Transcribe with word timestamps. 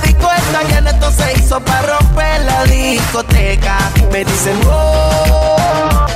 disco 0.00 0.30
está 0.30 0.62
llena, 0.64 0.90
esto 0.90 1.10
se 1.10 1.38
hizo 1.38 1.60
para 1.60 1.98
romper 1.98 2.44
la 2.44 2.64
discoteca. 2.64 3.78
Me 4.12 4.24
dicen, 4.24 4.58
oh. 4.66 6.06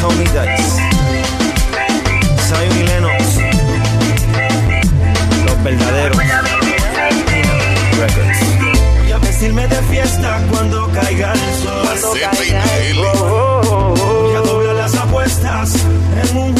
Tony 0.00 0.24
Dice, 0.24 0.82
Zion 2.46 2.78
y 2.78 2.82
Lennox, 2.84 3.24
los 5.44 5.62
verdaderos. 5.62 6.18
Records. 7.98 8.38
Y 9.08 9.12
a 9.12 9.18
vestirme 9.18 9.66
de 9.68 9.82
fiesta 9.82 10.40
cuando 10.50 10.90
caiga 10.92 11.32
el 11.32 11.40
sol. 11.62 12.18
Y 14.32 14.36
a 14.36 14.40
doblar 14.40 14.74
las 14.74 14.94
apuestas 14.94 15.74
en 15.74 16.36
un 16.36 16.54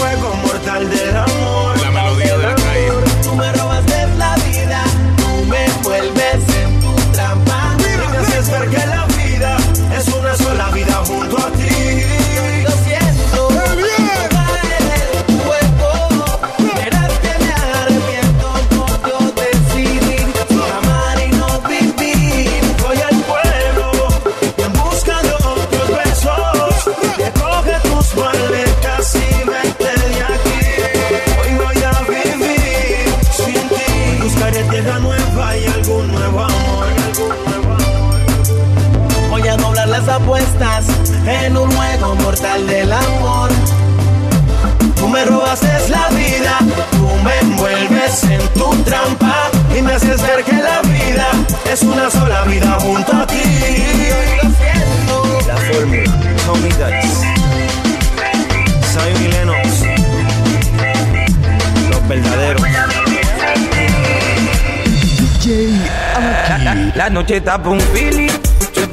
envuelves 48.23 48.25
en 48.25 48.49
tu 48.61 48.75
trampa 48.85 49.51
y 49.77 49.83
me 49.83 49.93
haces 49.93 50.21
ver 50.23 50.45
que 50.45 50.53
la 50.55 50.81
vida 50.83 51.27
Es 51.71 51.83
una 51.83 52.11
sola 52.11 52.43
vida 52.45 52.79
junto 52.81 53.13
a 53.17 53.27
ti. 53.27 53.37
lo 53.37 54.51
siento. 54.51 55.39
La 55.47 55.57
fórmula, 55.57 56.13
Tony 56.47 56.69
Dice, 57.03 57.35
Zion 58.93 59.23
y 59.25 59.29
Lennox, 59.29 59.69
los 61.91 62.09
verdaderos. 62.09 62.63
La, 66.49 66.59
la- 66.59 66.75
la 66.97 67.11
noche 67.11 67.37
está 67.37 67.59
un 67.75 67.81
feeling. 67.81 68.31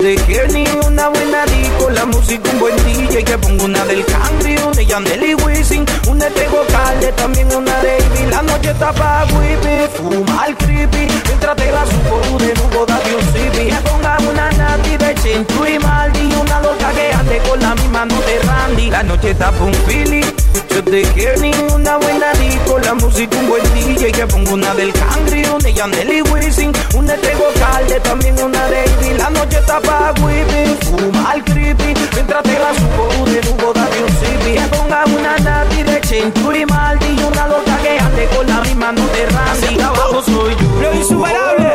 Quiero 0.04 0.50
ni 0.50 0.66
una 0.86 1.08
buena 1.08 1.46
disco, 1.46 1.90
la 1.90 2.06
música 2.06 2.50
un 2.52 2.60
buen 2.60 2.76
DJ 2.84 3.24
que 3.24 3.38
pongo 3.38 3.64
una 3.64 3.86
del 3.86 4.04
Cangri, 4.04 4.58
una 4.58 4.72
de 4.72 4.86
Yandel 4.86 5.24
y 5.24 5.34
Wisin, 5.36 5.86
una 6.10 6.26
de 6.26 6.46
Calde, 6.74 7.14
también 7.14 7.48
una 7.56 7.74
de 7.80 8.00
Ivy. 8.00 8.30
La 8.30 8.42
noche 8.42 8.72
está 8.72 8.92
pa' 8.92 9.24
whippy, 9.32 9.88
fumar 9.96 10.58
creepy, 10.58 11.08
mientras 11.26 11.56
te 11.56 11.72
la 11.72 11.86
supo 11.86 12.38
de 12.38 12.54
nuevo 12.54 12.86
date 12.86 13.16
un 13.16 13.22
sipi. 13.32 13.72
Me 13.72 13.82
ponga 13.90 14.18
una 14.30 14.52
nati 14.52 14.98
de 14.98 15.16
Chenchu 15.16 15.66
y 15.68 15.80
Maldi 15.80 16.36
una 16.36 16.60
loca 16.60 16.92
que 16.92 17.14
ande 17.14 17.38
con 17.48 17.62
la 17.62 17.74
misma 17.74 18.06
no 18.06 18.20
de 18.24 18.40
Randy. 18.40 18.90
La 18.92 19.04
noche 19.04 19.30
está 19.30 19.54
pa' 19.54 19.64
un 19.64 19.74
feeling. 19.88 20.43
Yo 20.70 20.84
te 20.84 21.02
quiero 21.14 21.40
ni 21.42 21.52
una 21.74 21.98
buena 21.98 22.34
disco, 22.34 22.80
la 22.80 22.94
música 22.96 23.38
un 23.38 23.48
buen 23.48 23.64
DJ 23.74 24.12
que 24.12 24.28
pongo 24.28 24.54
una 24.54 24.74
del 24.74 24.92
Cangri, 24.94 25.44
una 25.46 25.58
de 25.60 25.74
Yandel 25.74 26.14
y 26.14 26.22
Wisin, 26.22 26.72
una 26.96 27.16
de 27.16 27.34
Calde, 27.60 28.00
también 28.00 28.36
una 28.42 28.68
de 28.68 28.86
Ivy. 28.86 29.18
La 29.18 29.30
noche 29.30 29.58
está 29.58 29.80
pa' 29.80 30.14
whippy, 30.22 30.76
fumar 30.86 31.44
creepy, 31.44 31.94
mientras 32.14 32.44
te 32.44 32.60
la 32.60 32.74
supo 32.74 33.26
de 33.30 33.42
nuevo 33.42 33.74
date 33.74 34.04
un 34.04 34.10
sipi. 34.10 34.60
Me 34.60 34.68
ponga 34.68 35.06
una 35.06 35.38
nati 35.38 35.84
de 35.84 36.02
Chenchu 36.02 36.52
y 36.52 36.66
Maldi 36.66 37.06
y 37.06 37.24
una 37.24 37.48
loca 37.48 37.78
que 37.82 38.00
ande 38.00 38.28
con 38.36 38.48
la 38.48 38.62
misma 38.62 38.92
no 38.92 39.08
de 39.08 39.26
Randy. 39.28 39.82
Abajo 39.82 40.22
soy 40.24 40.56
yo. 40.56 40.82
Lo 40.82 40.94
insuperable. 40.94 41.74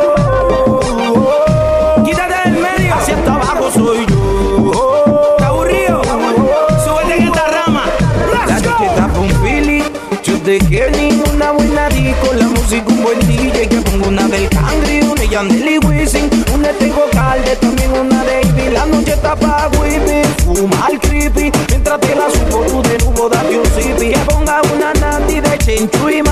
Quítate 2.05 2.49
del 2.49 2.61
medio. 2.61 2.95
Hacia 2.95 3.15
abajo 3.15 3.48
Yo 10.49 10.57
te 10.57 10.65
quiero 10.65 10.89
ni 10.97 11.11
una 11.31 11.51
buena 11.51 11.89
disco. 11.89 12.33
La 12.33 12.47
música 12.47 12.85
un 12.87 13.03
buen 13.03 13.19
DJ 13.19 13.67
que 13.67 13.81
pongo 13.81 14.07
una 14.07 14.27
del 14.27 14.49
Cangri, 14.49 15.01
una 15.01 15.21
de 15.21 15.27
Yandel 15.27 15.69
y 15.69 15.77
Wisin, 15.77 16.27
una 16.55 16.73
de 16.73 16.91
Calde, 17.11 17.55
también 17.57 17.91
una 17.91 18.23
de 18.23 18.41
Ivy. 18.41 18.71
La 18.71 18.87
noche 18.87 19.13
está 19.13 19.35
pa' 19.35 19.69
whippy, 19.79 20.23
fumar 20.43 20.99
creepy. 21.01 21.51
Mientras 21.67 21.99
te 21.99 22.15
la 22.15 22.31
supo 22.31 22.65
tú 22.65 22.81
de 22.81 22.97
nuevo 22.97 23.29
date 23.29 23.59
un 23.59 23.65
sipi. 23.65 24.09
Que 24.09 24.19
ponga 24.25 24.59
una 24.73 24.91
nati 24.93 25.39
de 25.39 25.49
Maldi. 25.49 26.17
y 26.17 26.28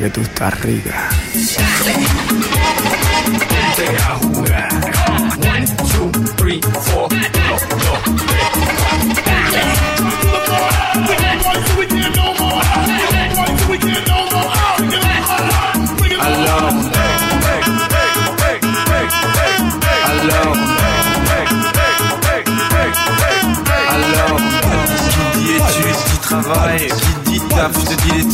que 0.00 0.10
tú 0.10 0.22
estás 0.22 0.58
rica. 0.62 1.10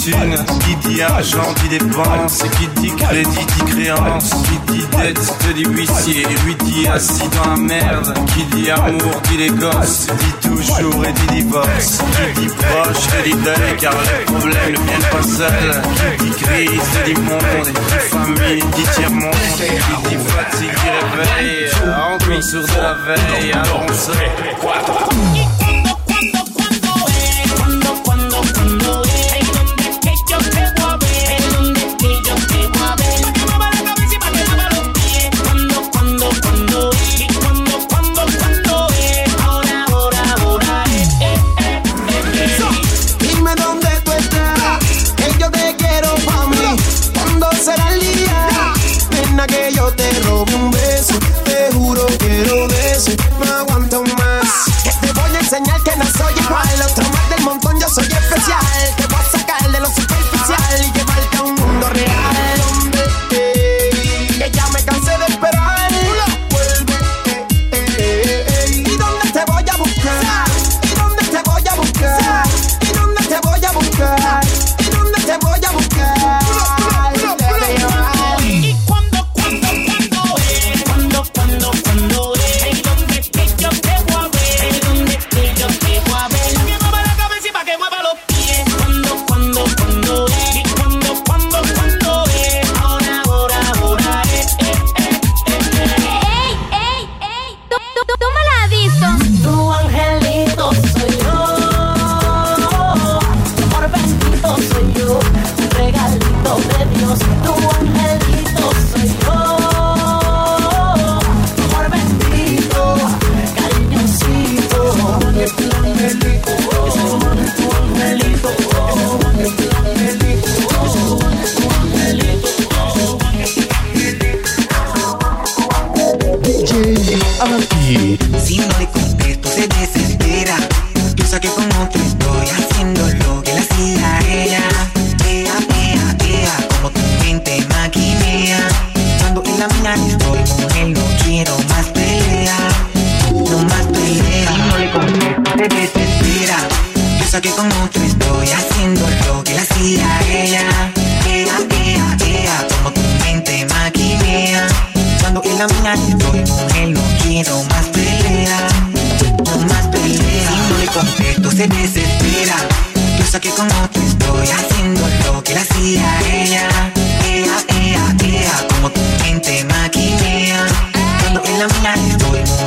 Qui 0.06 0.88
dit 0.88 1.02
argent 1.02 1.52
dit 1.62 1.68
dépenses, 1.68 2.44
qui 2.58 2.80
dit 2.80 2.94
crédit 2.94 3.28
dit 3.28 3.64
créance, 3.72 4.30
qui 4.30 4.72
dit 4.72 4.84
dette 4.96 5.38
te 5.38 5.52
dit 5.52 5.64
huissier, 5.64 6.26
lui 6.44 6.54
dit 6.64 6.86
assis 6.86 7.28
dans 7.34 7.50
la 7.50 7.56
merde, 7.56 8.14
qui 8.34 8.44
dit 8.56 8.70
amour 8.70 9.20
dit 9.28 9.36
les 9.36 9.50
gosses, 9.50 10.06
dit 10.06 10.48
toujours 10.48 11.04
et 11.04 11.12
dit 11.12 11.42
divorce, 11.42 11.98
qui 12.34 12.40
dit 12.40 12.54
proche 12.54 13.06
te 13.08 13.22
dit 13.24 13.34
deuil 13.34 13.76
car 13.80 13.94
les 13.94 14.24
problèmes 14.24 14.72
ne 14.72 14.78
viennent 14.78 15.10
pas 15.10 15.22
seuls, 15.22 15.82
qui 16.18 16.24
dit 16.24 16.36
crise 16.36 16.88
te 16.92 17.10
dit 17.10 17.20
monde, 17.20 17.66
qui 17.66 17.72
dit 17.72 18.00
famille 18.10 18.64
dit 18.76 18.88
tiers-monde, 18.94 19.34
qui 19.58 20.08
dit 20.08 20.18
fatigue 20.28 20.70
dit 20.70 20.90
réveil, 21.16 21.70
encore 22.14 22.42
sur 22.44 22.62
de 22.62 22.80
la 22.80 22.94
veille, 22.94 23.52
alors 23.52 23.82
on 23.88 25.45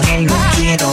ser 0.03 0.25
princesa. 0.25 0.88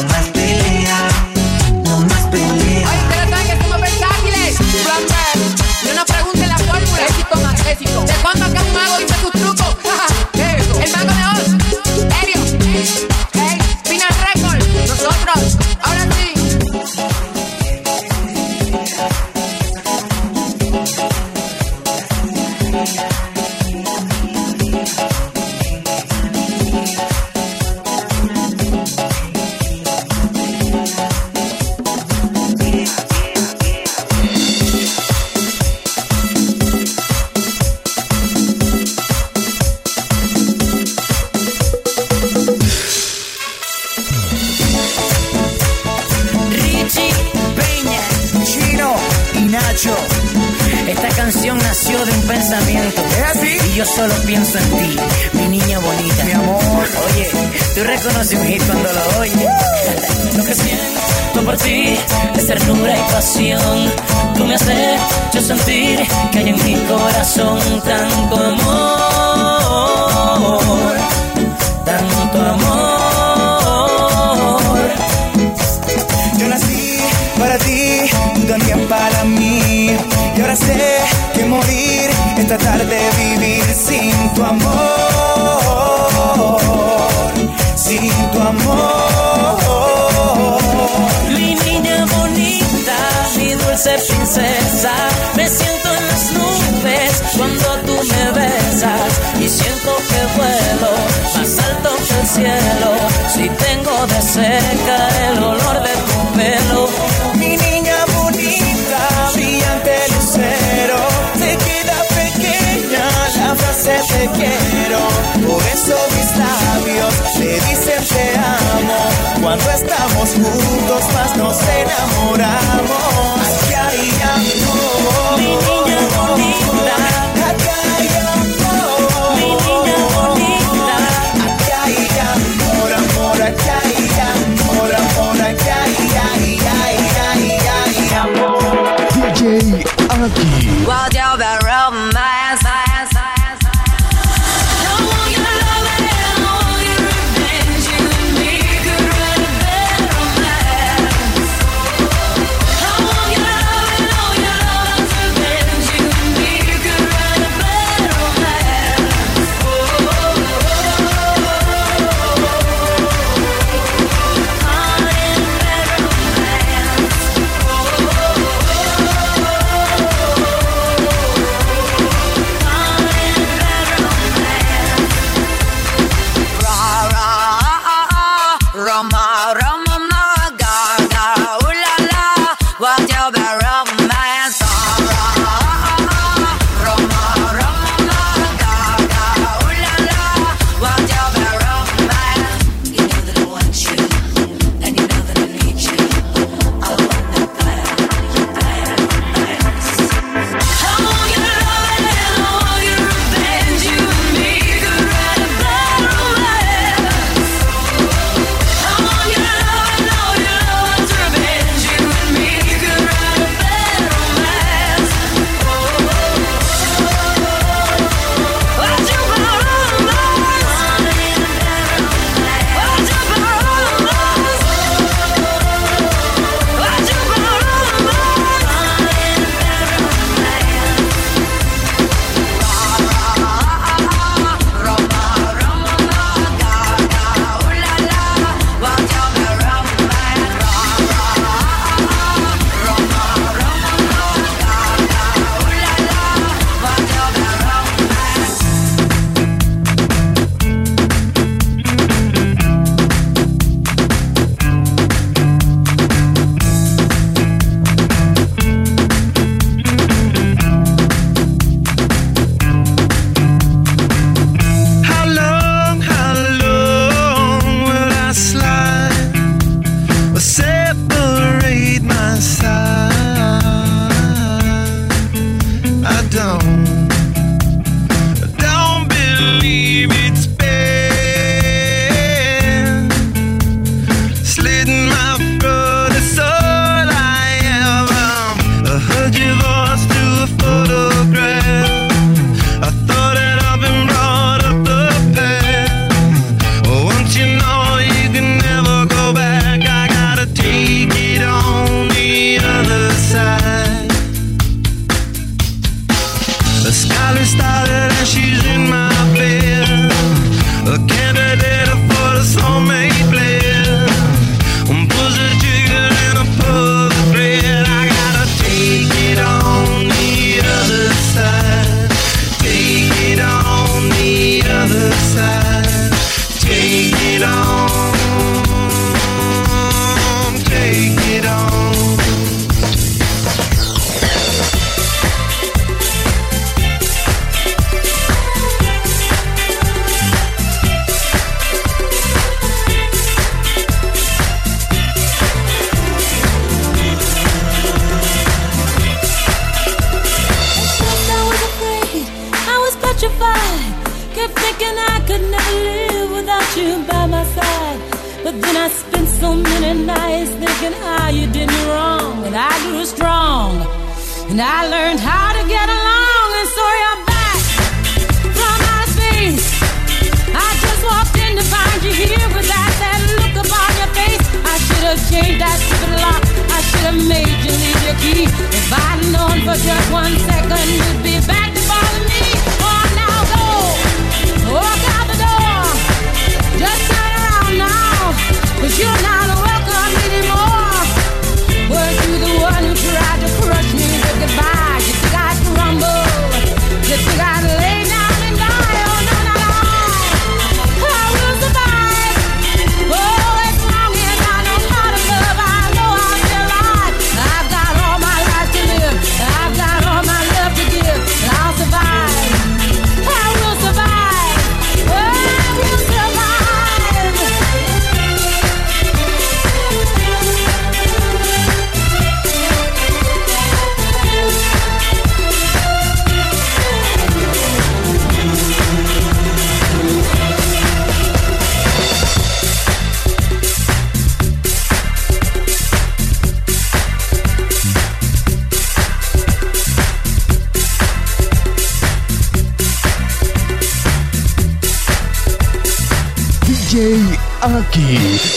Aki. 447.96 448.55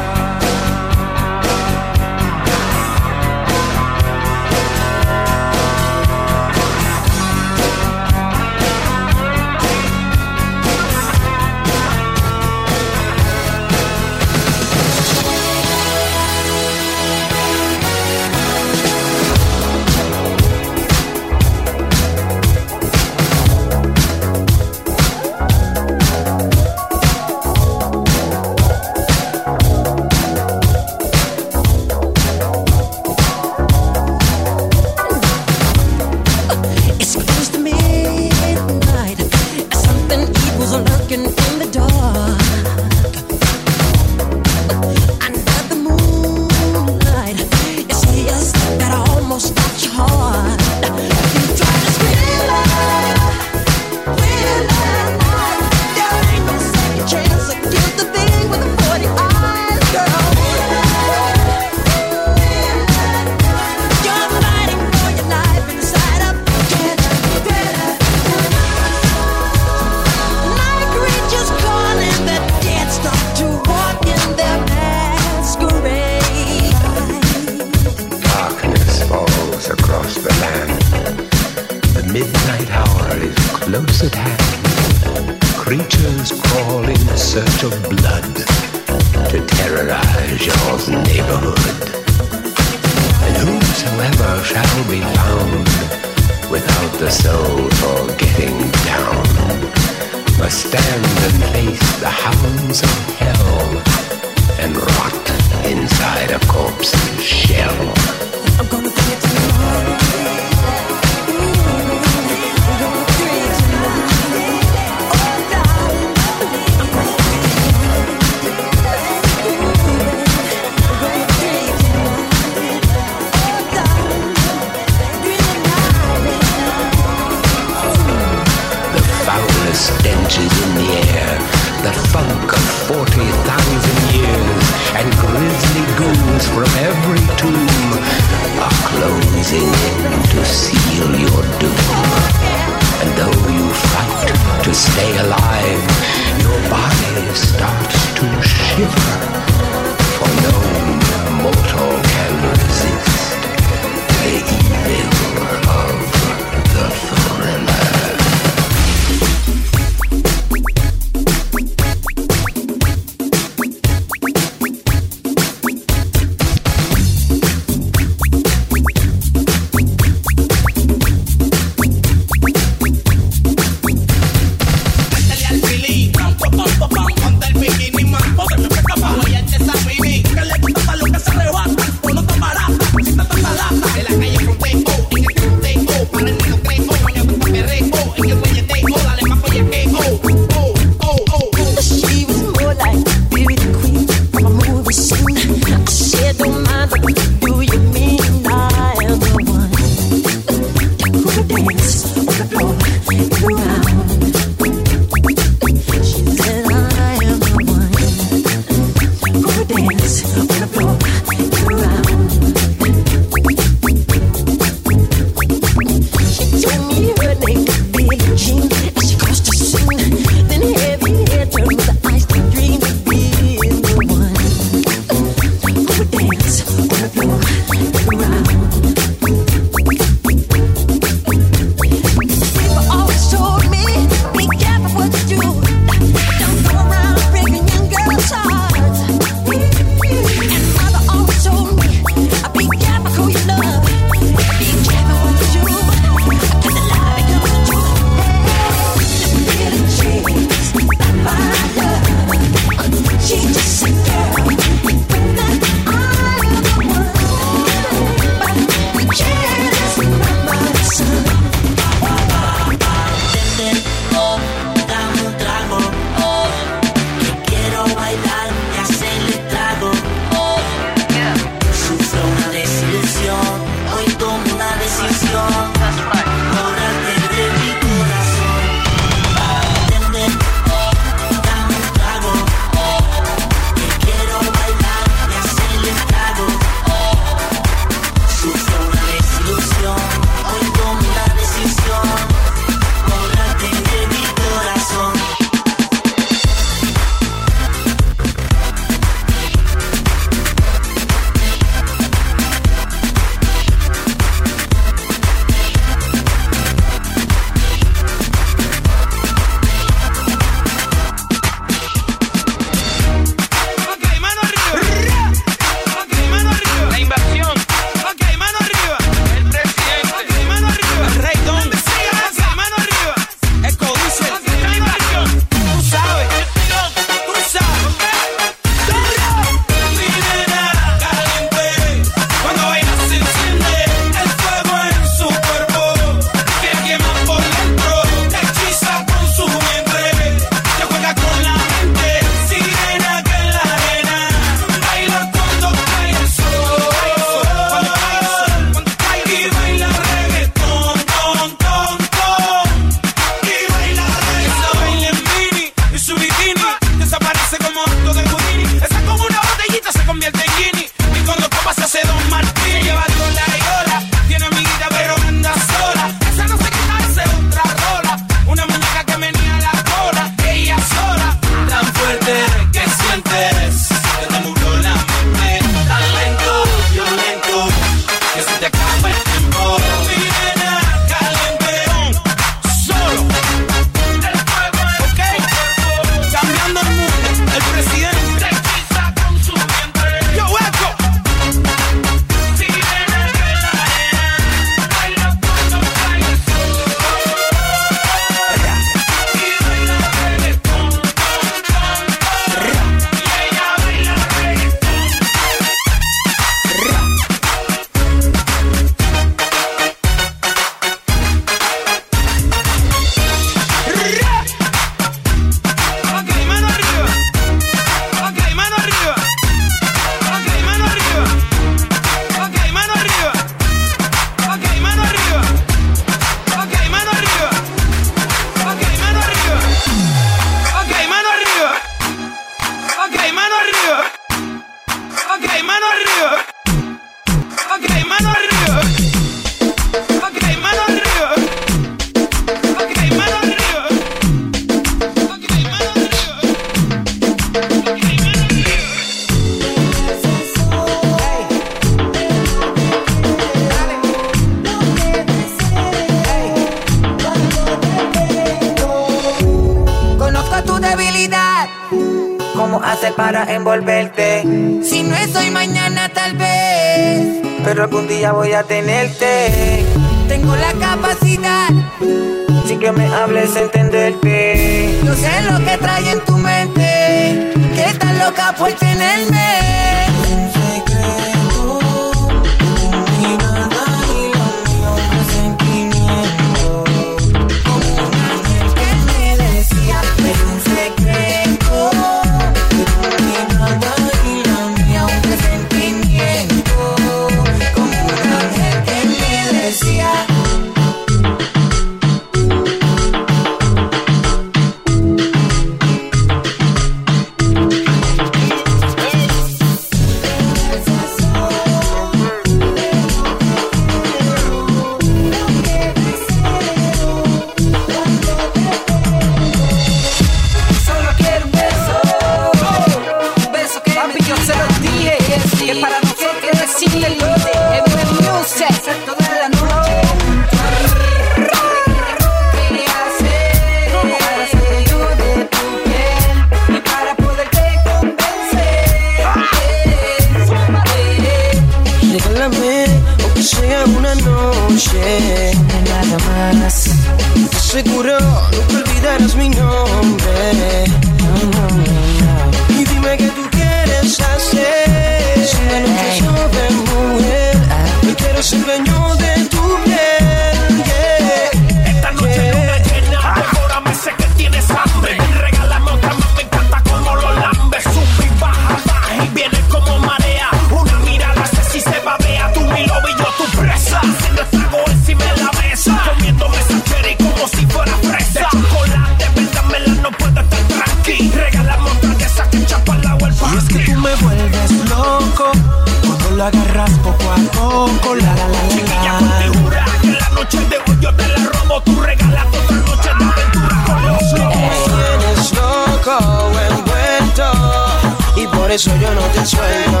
eso 598.74 598.90
yo 598.96 599.12
no 599.14 599.20
te 599.34 599.44
suelto. 599.44 600.00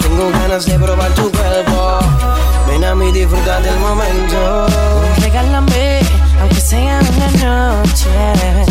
Tengo 0.00 0.30
ganas 0.30 0.66
de 0.66 0.76
probar 0.78 1.10
tu 1.14 1.30
cuerpo. 1.30 2.00
Ven 2.66 2.84
a 2.84 2.94
mí, 2.96 3.12
disfruta 3.12 3.60
del 3.60 3.78
momento. 3.78 4.66
Regálame, 5.20 6.00
aunque 6.40 6.60
sea 6.60 7.00
una 7.14 7.30
noche. 7.44 8.08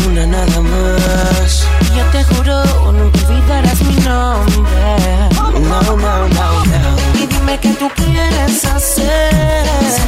Una 0.06 0.26
nada 0.26 0.60
más. 0.60 1.66
Yo 1.96 2.04
te 2.12 2.24
juro, 2.24 2.62
nunca 2.92 3.18
olvidarás 3.26 3.80
mi 3.82 3.96
nombre. 4.04 5.30
No, 5.62 5.80
no, 5.82 5.96
no, 5.96 6.28
no. 6.28 6.64
Y 7.14 7.26
dime 7.26 7.58
qué 7.58 7.70
tú 7.70 7.88
quieres 7.96 8.64
hacer. 8.66 9.64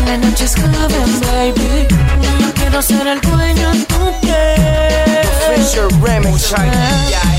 La 0.07 0.19
noche 0.19 0.45
es 0.45 0.55
joven, 0.55 1.21
baby. 1.21 1.89
Yo 2.41 2.55
quiero 2.55 2.83
ser 2.83 3.07
el 3.07 3.21
dueño 3.23 3.71
de 3.71 3.85
tu 3.85 4.21
piel. 4.21 4.39
Remix, 6.03 6.51
yeah 6.51 7.38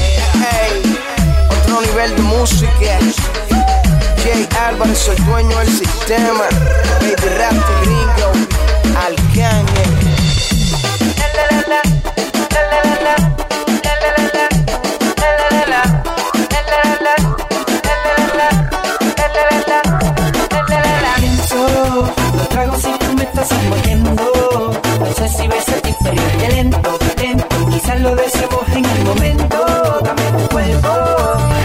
máximo 1.79 1.81
nivel 1.81 2.15
de 2.15 2.21
música. 2.21 2.99
Jay 4.23 4.47
Álvarez, 4.67 4.97
soy 4.97 5.15
dueño 5.17 5.57
del 5.59 5.69
sistema. 5.69 6.45
Baby 7.01 7.15
Rap, 7.37 7.53
Ringo, 7.83 8.31
Alcañe. 9.05 10.08
estás 23.29 23.51
envolviendo. 23.51 24.11
No 24.99 25.13
sé 25.13 25.29
si 25.29 25.47
ves 25.47 25.67
el 25.67 25.81
diferente 25.81 26.49
lento, 26.49 26.77
atento. 26.77 27.69
Quizás 27.69 28.01
lo 28.01 28.15
deseemos 28.15 28.67
en 28.75 28.85
el 28.85 29.03
momento. 29.05 29.57
Dame 30.03 30.23
tu 30.37 30.49
cuerpo. 30.49 30.89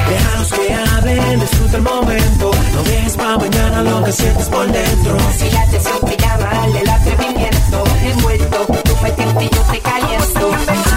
Déjanos 0.08 0.52
que 0.52 0.74
hablen, 0.74 1.40
disfruta 1.40 1.76
el 1.76 1.82
momento. 1.82 2.50
No 2.74 2.82
dejes 2.82 3.16
para 3.16 3.38
mañana 3.38 3.82
lo 3.82 4.04
que 4.04 4.12
sientes 4.12 4.48
por 4.48 4.66
dentro. 4.70 5.16
Si 5.38 5.50
la 5.50 5.62
atención 5.62 6.00
te 6.06 6.16
llama, 6.16 6.66
el 6.80 6.88
atrevimiento. 6.88 7.84
Envuelto, 8.02 8.66
tú 8.84 8.96
me 9.02 9.44
y 9.44 9.50
yo 9.50 9.62
te 9.72 9.80
caliento. 9.80 10.93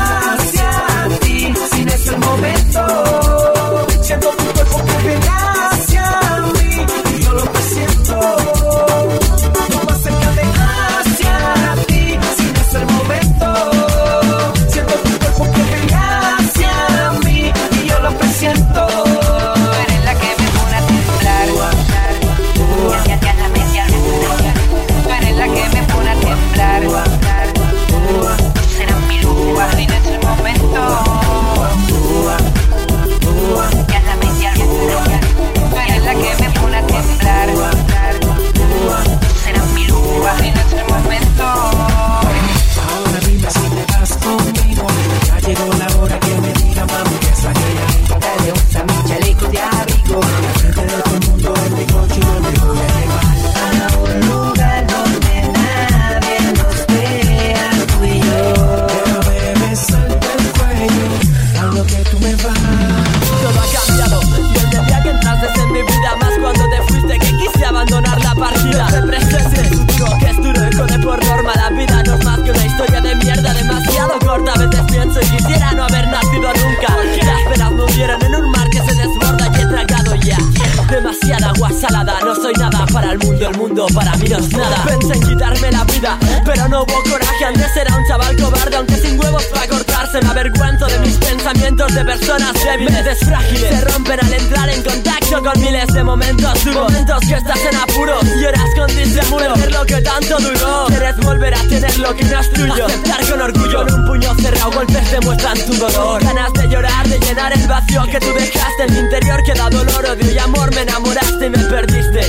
Al 94.85 95.16
con 95.43 95.59
miles 95.59 95.87
de 95.87 96.03
momentos 96.03 96.63
duros. 96.63 96.83
Momentos 96.83 97.19
que 97.27 97.35
estás 97.35 97.59
en 97.59 97.75
apuros, 97.75 98.23
lloras 98.41 98.69
con 98.75 98.87
disimulo. 98.87 99.55
Ver 99.55 99.71
lo 99.71 99.85
que 99.85 100.01
tanto 100.01 100.37
duró. 100.39 100.85
Quieres 100.87 101.17
volver 101.17 101.53
a 101.53 101.61
tener 101.63 101.97
lo 101.99 102.15
que 102.15 102.23
no 102.25 102.39
es 102.39 102.53
tuyo. 102.53 102.85
Aceptar 102.85 103.29
con 103.29 103.41
orgullo, 103.41 103.85
con 103.85 103.93
un 103.93 104.05
puño 104.05 104.35
cerrado, 104.35 104.71
golpes 104.71 105.11
demuestran 105.11 105.57
tu 105.65 105.73
dolor. 105.75 106.23
Ganas 106.23 106.53
de 106.53 106.67
llorar, 106.67 107.07
de 107.07 107.19
llenar 107.19 107.53
el 107.53 107.67
vacío 107.67 108.03
que 108.05 108.19
tú 108.19 108.33
dejaste. 108.33 108.83
En 108.87 108.93
mi 108.93 108.99
interior 108.99 109.43
queda 109.43 109.69
dolor, 109.69 110.05
odio 110.05 110.31
y 110.31 110.37
amor. 110.37 110.73
Me 110.73 110.81
enamoraste 110.81 111.45
y 111.45 111.49
me 111.49 111.57
perdiste. 111.57 112.21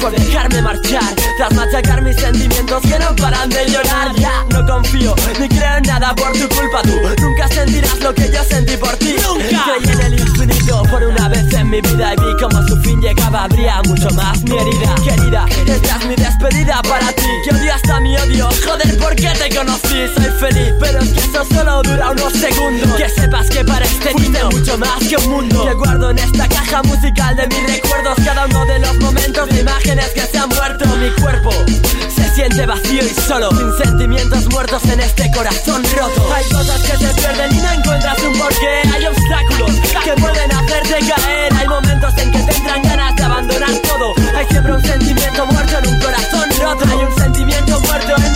Por 0.00 0.12
dejarme 0.12 0.62
marchar, 0.62 1.14
tras 1.36 1.52
machacar 1.54 2.02
mis 2.02 2.16
sentimientos 2.16 2.82
que 2.82 2.98
no 2.98 3.14
paran 3.16 3.48
de 3.50 3.66
llorar. 3.66 4.14
Ya 4.16 4.44
no 4.50 4.66
confío, 4.66 5.14
ni 5.38 5.48
creo 5.48 5.76
en 5.76 5.82
nada 5.84 6.14
por 6.14 6.32
tu 6.32 6.48
culpa. 6.48 6.82
Tú 6.82 7.22
nunca 7.22 7.48
sentirás 7.48 8.00
lo 8.00 8.14
que 8.14 8.30
yo 8.32 8.42
sentí 8.44 8.76
por 8.76 8.96
ti. 8.96 9.14
Nunca. 9.22 9.64
Creí 9.66 9.92
en 9.92 10.00
el 10.00 10.20
infinito 10.20 10.82
por 10.90 11.02
una 11.02 11.28
vez 11.28 11.52
en 11.52 11.70
mi 11.70 11.80
vida 11.80 12.14
y 12.14 12.16
vi 12.20 12.36
como 12.40 12.55
su 12.66 12.76
fin 12.82 13.00
llegaba. 13.00 13.44
Habría 13.44 13.82
mucho 13.86 14.08
más 14.10 14.42
mi 14.42 14.56
herida. 14.56 14.94
Querida, 15.04 15.46
esta 15.66 15.96
es 15.96 16.06
mi 16.06 16.16
despedida 16.16 16.80
para 16.82 17.12
ti. 17.12 17.22
Que 17.44 17.54
odio 17.54 17.74
hasta 17.74 18.00
mi 18.00 18.16
odio. 18.16 18.48
Joder, 18.64 18.98
¿por 18.98 19.14
qué 19.16 19.28
te 19.30 19.54
conocí? 19.56 20.06
Soy 20.14 20.30
feliz, 20.40 20.72
pero 20.80 20.98
es 21.00 21.10
que 21.10 21.20
eso 21.20 21.44
solo 21.52 21.82
dura 21.82 22.10
unos 22.10 22.32
segundos. 22.32 22.96
Que 22.96 23.08
sepas 23.08 23.48
que 23.48 23.64
para 23.64 23.84
este 23.84 24.14
niño 24.14 24.50
mucho 24.50 24.78
más 24.78 24.98
que 25.08 25.16
un 25.16 25.28
mundo. 25.30 25.64
Que 25.64 25.74
guardo 25.74 26.10
en 26.10 26.18
esta 26.18 26.48
caja 26.48 26.82
musical 26.82 27.36
de 27.36 27.46
mis 27.48 27.74
recuerdos. 27.74 28.14
Cada 28.24 28.46
uno 28.46 28.66
de 28.66 28.78
los 28.78 28.98
momentos 28.98 29.48
de 29.48 29.60
imágenes 29.60 30.08
que 30.14 30.22
se 30.22 30.38
han 30.38 30.48
muerto. 30.48 30.86
Mi 30.96 31.10
cuerpo 31.22 31.50
se 32.14 32.34
siente 32.34 32.66
vacío 32.66 33.02
y 33.02 33.20
solo. 33.28 33.50
Sin 33.50 33.72
sentimientos 33.84 34.46
muertos 34.50 34.84
en 34.84 35.00
este 35.00 35.30
corazón 35.32 35.82
roto. 35.96 36.34
Hay 36.34 36.44
cosas 36.50 36.80
que 36.82 36.96
se 36.96 37.14
pierden 37.14 37.54
y 37.54 37.60
no 37.60 37.72
encuentras 37.72 38.18
un 38.22 38.38
porqué. 38.38 38.82
Hay 38.94 39.06
obstáculos 39.06 39.72
que 40.04 40.12
pueden 40.20 40.52
hacerte 40.52 40.98
caer. 41.06 41.52
Hay 41.54 41.68
momentos 41.68 41.85
en 41.96 42.30
que 42.30 42.38
te 42.38 42.56
entran 42.56 42.82
ganas 42.82 43.16
de 43.16 43.22
abandonar 43.24 43.74
todo. 43.76 44.14
Hay 44.36 44.46
siempre 44.50 44.72
un 44.72 44.82
sentimiento 44.82 45.46
muerto 45.46 45.78
en 45.78 45.94
un 45.94 46.00
corazón 46.00 46.48
roto. 46.60 46.84
Hay 46.90 47.04
un 47.04 47.16
sentimiento 47.16 47.80
muerto 47.80 48.14
en 48.16 48.35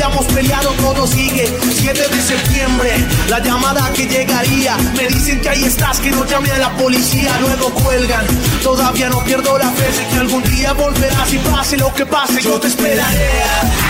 hayamos 0.01 0.25
peleado 0.33 0.71
todo 0.81 1.05
sigue. 1.05 1.45
7 1.75 1.93
de 1.93 2.21
septiembre 2.21 3.07
La 3.29 3.39
llamada 3.39 3.91
que 3.93 4.07
llegaría. 4.07 4.75
Me 4.95 5.07
dicen 5.07 5.39
que 5.41 5.49
ahí 5.49 5.63
estás 5.63 5.99
que 5.99 6.09
no 6.09 6.25
llame 6.25 6.49
a 6.51 6.57
la 6.57 6.75
policía. 6.75 7.31
Luego 7.39 7.69
cuelgan. 7.71 8.25
Todavía 8.63 9.09
no 9.09 9.23
pierdo 9.23 9.57
la 9.57 9.69
fe 9.71 9.93
Sé 9.93 10.07
que 10.07 10.17
algún 10.17 10.43
día 10.43 10.73
volverás 10.73 11.33
y 11.33 11.37
pase 11.37 11.77
lo 11.77 11.93
que 11.93 12.05
pase 12.05 12.41
Yo 12.41 12.59
te 12.59 12.67
esperaré. 12.67 13.29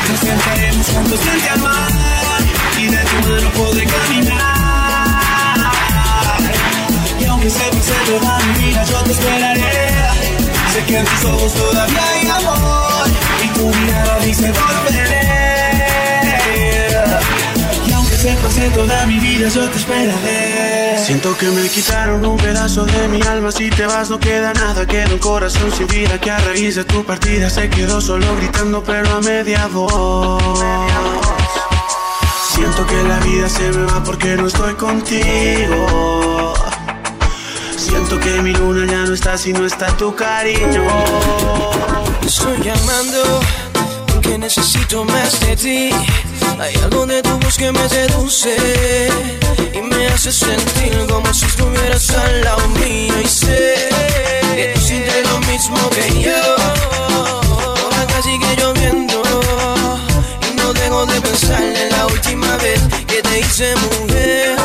Nos 0.09 0.19
sentaremos 0.19 0.87
juntos 0.87 1.19
frente 1.19 1.49
al 1.49 1.59
mar 1.59 1.91
y 2.77 2.85
de 2.87 2.97
tu 2.97 3.29
mano 3.29 3.49
podré 3.51 3.85
caminar. 3.85 4.41
Y 7.19 7.25
aunque 7.25 7.49
se 7.49 7.59
pase 7.59 7.93
toda 8.07 8.39
mi 8.39 8.65
vida, 8.65 8.83
yo 8.83 8.97
te 9.03 9.11
esperaré. 9.11 9.71
Sé 10.73 10.83
que 10.85 10.97
en 10.97 11.05
tus 11.05 11.25
ojos 11.25 11.53
todavía 11.53 12.03
hay 12.09 12.27
amor. 12.27 13.07
Y 13.43 13.47
tu 13.49 13.65
mirada 13.67 14.19
dice 14.19 14.51
volveré. 14.51 15.30
Y 18.23 18.27
aunque 18.27 18.49
se 18.49 18.59
pase 18.61 18.69
toda 18.69 19.05
mi 19.07 19.19
vida, 19.19 19.47
yo 19.49 19.67
te 19.69 19.77
esperaré. 19.77 20.97
Siento 21.03 21.35
que 21.37 21.47
me 21.47 21.67
quitaron 21.69 22.23
un 22.23 22.37
pedazo 22.37 22.85
de 22.85 23.07
mi 23.07 23.21
alma. 23.21 23.51
Si 23.51 23.69
te 23.69 23.85
vas, 23.87 24.09
no 24.11 24.19
queda 24.19 24.53
nada. 24.53 24.85
Queda 24.85 25.11
un 25.11 25.17
corazón 25.17 25.71
sin 25.71 25.87
vida 25.87 26.19
que 26.19 26.29
a 26.29 26.37
raíz 26.39 26.75
de 26.75 26.83
tu 26.83 27.03
partida 27.03 27.49
se 27.49 27.69
quedó 27.69 27.99
solo 27.99 28.35
gritando, 28.37 28.83
pero 28.83 29.09
a 29.15 29.21
media 29.21 29.67
voz. 29.67 30.63
Siento 32.53 32.85
que 32.85 33.03
la 33.03 33.19
vida 33.21 33.49
se 33.49 33.71
me 33.71 33.85
va 33.85 34.03
porque 34.03 34.35
no 34.35 34.47
estoy 34.47 34.75
contigo. 34.75 36.53
Siento 37.75 38.19
que 38.19 38.41
mi 38.43 38.53
luna 38.53 38.85
ya 38.85 39.03
no 39.05 39.13
está 39.13 39.37
si 39.37 39.51
no 39.51 39.65
está 39.65 39.87
tu 39.97 40.13
cariño. 40.13 40.83
Estoy 42.23 42.57
llamando 42.61 43.39
porque 44.07 44.37
necesito 44.37 45.05
más 45.05 45.39
de 45.39 45.55
ti. 45.55 45.91
Hay 46.59 46.75
algo 46.83 47.05
de 47.05 47.21
tu 47.21 47.37
voz 47.39 47.57
que 47.57 47.71
me 47.71 47.89
seduce 47.89 48.55
y 49.73 49.81
me 49.81 50.07
hace 50.07 50.31
sentir 50.31 51.05
como 51.09 51.33
si 51.33 51.45
estuvieras 51.45 52.09
al 52.11 52.41
lado 52.41 52.67
mío. 52.69 53.13
Y 53.23 53.27
sé 53.27 53.89
que 54.55 54.71
tú 54.75 54.81
sientes 54.81 55.29
lo 55.29 55.39
mismo 55.51 55.89
que 55.89 56.21
yo. 56.21 56.55
Por 57.81 57.93
acá 57.93 58.21
sigue 58.21 58.55
lloviendo 58.57 59.21
y 60.49 60.55
no 60.55 60.73
dejo 60.73 61.05
de 61.05 61.21
pensar 61.21 61.63
en 61.63 61.89
la 61.89 62.07
última 62.07 62.57
vez 62.57 62.81
que 63.07 63.21
te 63.21 63.39
hice 63.39 63.75
mujer. 63.75 64.55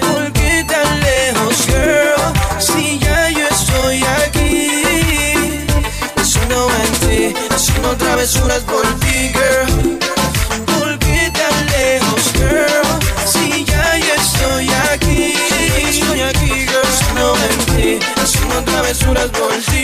¿Por 0.00 0.32
qué 0.32 0.64
tan 0.66 1.00
lejos, 1.00 1.66
girl? 1.66 2.34
Si 2.58 2.98
ya 2.98 3.30
yo 3.30 3.46
estoy 3.48 4.02
aquí, 4.26 5.66
solo 6.24 6.68
en 6.84 6.92
ti, 7.02 7.34
haciendo 7.50 7.96
travesuras 7.96 8.62
por 8.62 8.82
ti, 9.00 9.03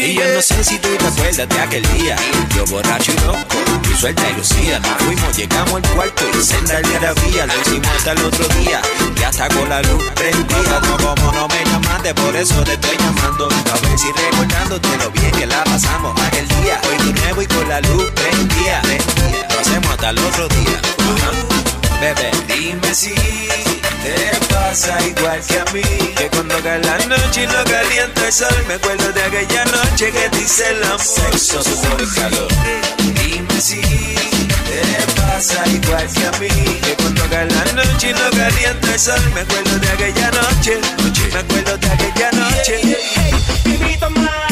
Y 0.03 0.15
yo 0.15 0.35
no 0.35 0.41
sé 0.41 0.65
si 0.65 0.79
tú 0.79 0.89
te 0.97 1.07
acuerdas 1.07 1.49
de 1.49 1.61
aquel 1.61 1.83
día. 1.99 2.17
Yo 2.57 2.65
borracho 2.67 3.13
y 3.13 3.17
loco, 3.27 3.57
tú 3.83 3.97
suelta 3.97 4.23
y 4.31 4.35
lucía. 4.35 4.79
Nos 4.81 5.03
fuimos, 5.03 5.37
llegamos 5.37 5.75
al 5.75 5.83
cuarto 5.91 6.25
y 6.33 6.43
senda 6.43 6.79
el 6.79 6.89
día 6.89 7.13
vía 7.27 7.47
Lo 7.47 7.61
hicimos 7.61 7.89
hasta 7.97 8.13
el 8.13 8.25
otro 8.25 8.49
día 8.61 8.81
Ya 9.17 9.29
está 9.29 9.49
con 9.49 9.69
la 9.69 9.83
luz 9.83 10.03
prendida. 10.15 10.81
No 10.81 10.97
como 10.97 11.33
no 11.33 11.49
me 11.49 11.65
llamaste, 11.65 12.15
por 12.15 12.35
eso 12.35 12.65
te 12.65 12.73
estoy 12.73 12.97
llamando. 12.97 13.49
A 13.49 13.89
ver 13.89 13.99
si 13.99 14.11
recordándote 14.11 14.89
lo 14.99 15.11
bien 15.11 15.31
que 15.33 15.47
la 15.47 15.65
pasamos 15.65 16.21
aquel 16.23 16.49
día. 16.49 16.81
Hoy 16.89 17.07
de 17.07 17.21
nuevo 17.21 17.43
y 17.43 17.47
con 17.47 17.69
la 17.69 17.81
luz 17.83 18.11
prendida. 18.13 18.83
Lo 19.51 19.61
hacemos 19.61 19.91
hasta 19.91 20.11
el 20.11 20.19
otro 20.19 20.49
día. 20.49 20.81
Bebé, 22.01 22.31
dime 22.49 22.95
si 22.95 23.15
te 24.03 24.47
pasa 24.53 24.99
igual 25.07 25.41
que 25.47 25.59
a 25.59 25.65
mí 25.73 25.83
Que 26.17 26.29
cuando 26.31 26.55
cae 26.63 26.81
la 26.81 26.99
noche 27.07 27.45
y 27.45 27.47
no 27.47 27.65
calienta 27.65 28.27
el 28.27 28.33
sol 28.33 28.65
Me 28.69 28.75
acuerdo 28.75 29.13
de 29.13 29.23
aquella 29.23 29.65
noche 29.65 30.11
que 30.11 30.29
te 30.29 30.41
hice 30.41 30.69
el 30.71 30.85
amor 30.85 31.01
Sexo, 31.01 31.63
sudor 31.63 32.03
y 32.03 32.07
calor 32.15 32.49
Dime 32.99 33.61
si 33.61 33.81
te 33.81 35.21
pasa 35.21 35.67
igual 35.69 36.07
que 36.13 36.27
a 36.27 36.33
mí 36.41 36.49
Que 36.83 36.95
cuando 36.97 37.23
cae 37.29 37.47
la 37.47 37.65
noche 37.73 38.11
y 38.11 38.13
no 38.13 38.31
calienta 38.31 38.93
el 38.93 39.01
sol 39.01 39.21
Me 39.35 39.41
acuerdo 39.41 39.79
de 39.79 39.89
aquella 39.91 40.31
noche 40.31 40.81
Me 41.33 41.39
acuerdo 41.39 41.77
de 41.79 41.87
aquella 41.91 42.31
noche 42.33 42.99
Te 43.65 43.71
invito 43.71 44.11
más, 44.11 44.50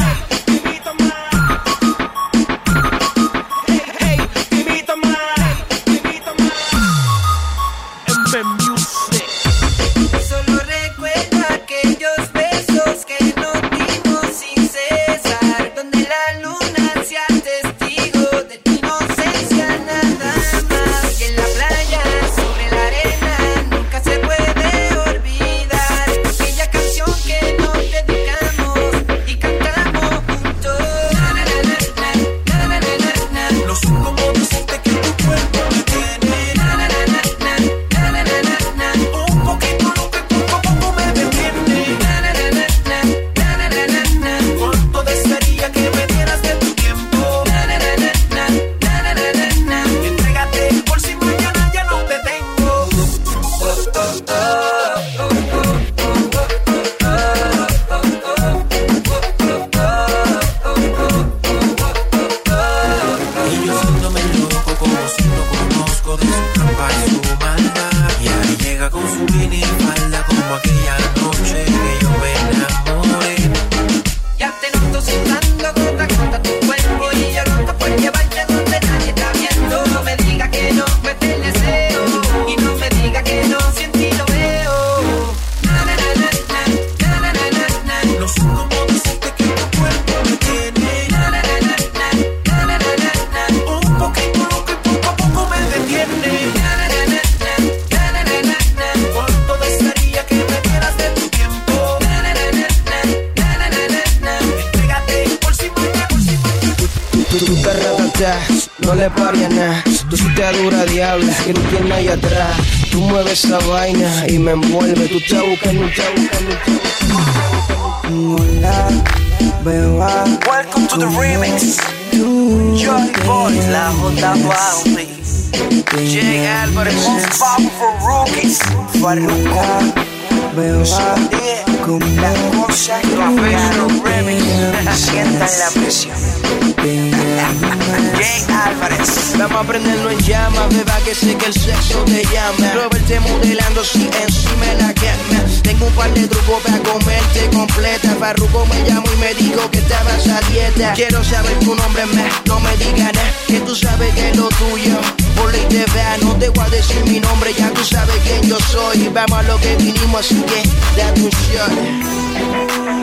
Jay 138.19 138.45
Álvarez. 138.49 139.37
Vamos 139.37 139.63
a 139.63 139.63
prenderlo 139.63 140.11
en 140.11 140.19
llama, 140.19 140.67
beba 140.67 140.97
que 141.05 141.15
sé 141.15 141.35
que 141.35 141.45
el 141.45 141.53
sexo 141.53 141.99
te 142.03 142.23
llama. 142.25 142.73
Robert 142.73 143.09
modelando 143.21 143.83
si 143.83 144.09
encima 144.21 144.73
la 144.77 144.93
quema. 144.93 145.39
Tengo 145.63 145.85
un 145.85 145.93
par 145.93 146.13
de 146.13 146.27
trucos 146.27 146.61
para 146.63 146.79
comerte 146.79 147.49
completa. 147.53 148.15
Farruko 148.19 148.65
me 148.65 148.83
llamó 148.83 149.07
y 149.13 149.17
me 149.17 149.33
dijo 149.35 149.71
que 149.71 149.79
estabas 149.79 150.27
a 150.27 150.41
dieta. 150.49 150.93
Quiero 150.93 151.23
saber 151.23 151.57
tu 151.59 151.73
nombre, 151.75 152.03
no 152.45 152.59
me 152.59 152.75
digas 152.77 153.13
nada, 153.13 153.33
que 153.47 153.59
tú 153.61 153.73
sabes 153.75 154.13
que 154.13 154.29
es 154.29 154.37
lo 154.37 154.49
tuyo. 154.49 154.97
Por 155.35 155.51
ley 155.53 155.65
te 155.69 155.85
vea, 155.93 156.17
no 156.21 156.35
te 156.35 156.49
voy 156.49 156.65
a 156.65 156.69
decir 156.69 157.03
mi 157.05 157.19
nombre, 157.19 157.53
ya 157.53 157.69
tú 157.71 157.83
sabes 157.85 158.15
quién 158.23 158.41
yo 158.49 158.57
soy. 158.59 159.07
Vamos 159.13 159.39
a 159.39 159.43
lo 159.43 159.57
que 159.61 159.75
vinimos, 159.77 160.19
así 160.19 160.41
que 160.41 160.63
date 160.97 161.21
un. 161.21 162.19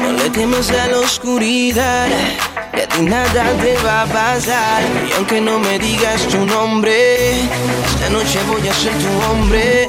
No 0.03 0.13
le 0.13 0.31
temas 0.31 0.71
a 0.71 0.87
la 0.89 0.99
oscuridad, 0.99 2.09
que 2.77 2.83
a 2.83 2.89
ti 2.89 3.03
nada 3.03 3.45
te 3.63 3.75
va 3.85 4.03
a 4.03 4.07
pasar. 4.07 4.83
Y 5.09 5.13
aunque 5.13 5.41
no 5.41 5.59
me 5.59 5.79
digas 5.79 6.21
tu 6.29 6.45
nombre, 6.45 7.41
esta 7.41 8.09
noche 8.11 8.39
voy 8.49 8.69
a 8.69 8.75
ser 8.75 8.93
tu 8.99 9.13
hombre. 9.31 9.87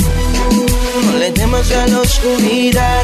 No 1.03 1.17
le 1.19 1.31
temas 1.31 1.69
a 1.71 1.85
la 1.87 1.99
oscuridad, 1.99 3.03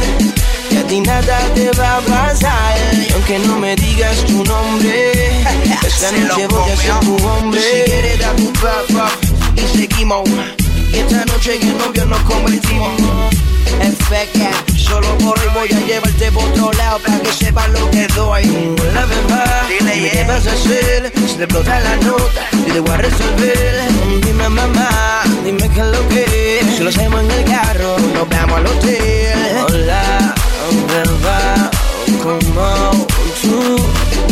que 0.69 0.77
a 0.77 0.83
ti 0.83 1.01
nada 1.01 1.37
te 1.53 1.69
va 1.71 1.97
a 1.97 2.01
pasar. 2.01 2.77
Y 3.07 3.11
aunque 3.13 3.39
no 3.39 3.59
me 3.59 3.75
digas 3.75 4.25
tu 4.25 4.43
nombre, 4.45 5.43
esta 5.85 6.11
noche 6.13 6.47
voy 6.47 6.71
a 6.71 6.77
ser 6.77 6.99
tu 7.01 7.15
hombre. 7.27 7.61
Si 7.61 7.91
quieres 7.91 8.19
dar 8.19 8.35
tu 8.35 8.53
papá 8.53 9.11
y 9.55 9.77
seguimos. 9.77 10.29
Y 10.91 10.97
esta 10.97 11.25
noche 11.25 11.55
en 11.55 11.67
el 11.67 11.77
novio 11.77 12.05
nos 12.05 12.21
convertimos. 12.21 13.33
Solo 14.83 15.17
por 15.19 15.39
hoy 15.39 15.47
voy 15.53 15.69
a 15.71 15.79
llevarte 15.85 16.31
por 16.31 16.43
otro 16.43 16.71
lado 16.73 16.99
para 16.99 17.19
que 17.19 17.31
sepas 17.31 17.69
lo 17.69 17.89
que 17.89 18.07
doy. 18.07 18.75
La 18.93 19.05
beba, 19.05 19.45
dile 19.69 20.09
qué 20.09 20.23
vas 20.27 20.45
a 20.47 20.51
hacer. 20.51 21.11
Si 21.27 21.35
te 21.35 21.43
explota 21.43 21.79
la 21.79 21.95
nota, 21.97 22.49
yo 22.67 22.73
te 22.73 22.79
voy 22.79 22.91
a 22.91 22.97
resolver. 22.97 23.91
Dime 24.25 24.49
mamá, 24.49 25.23
dime 25.43 25.69
qué 25.69 25.79
es 25.79 25.87
lo 25.87 26.07
que 26.09 26.59
es. 26.59 26.75
Si 26.75 26.83
lo 26.83 26.89
hacemos 26.89 27.21
en 27.23 27.31
el 27.31 27.43
carro, 27.45 27.97
nos 28.13 28.27
vamos 28.29 28.57
al 28.57 28.67
hotel. 28.67 29.65
Hola, 29.67 30.35
beba, 30.89 31.71
¿cómo 32.21 33.07
tú 33.41 33.77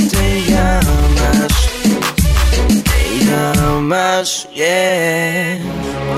te 0.10 0.42
llamas? 0.44 1.11
Llamas, 3.92 4.48
yeah. 4.56 5.60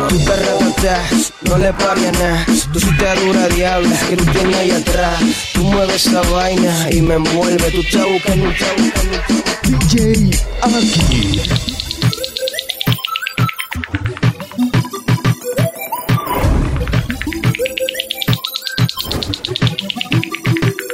Tu 0.10 0.18
perra 0.26 0.68
atrás, 0.70 1.34
no 1.42 1.58
le 1.58 1.74
paria 1.74 2.12
nada. 2.12 2.46
Tu 2.72 2.80
si 2.80 2.98
te 2.98 3.16
dura 3.26 3.48
diabla, 3.48 4.00
que 4.08 4.16
no 4.16 4.32
tiene 4.32 4.56
ahí 4.56 4.72
atrás. 4.72 5.20
Tú 5.54 5.64
mueves 5.64 6.06
esa 6.06 6.22
vaina 6.30 6.88
y 6.92 7.02
me 7.02 7.16
envuelve. 7.16 7.72
Tú 7.72 7.82
te 7.92 8.04
buscas, 8.04 8.38
no 8.38 8.52
te 8.54 8.66
buscas. 8.78 9.90
DJ 9.90 10.30
aquí. 10.62 11.42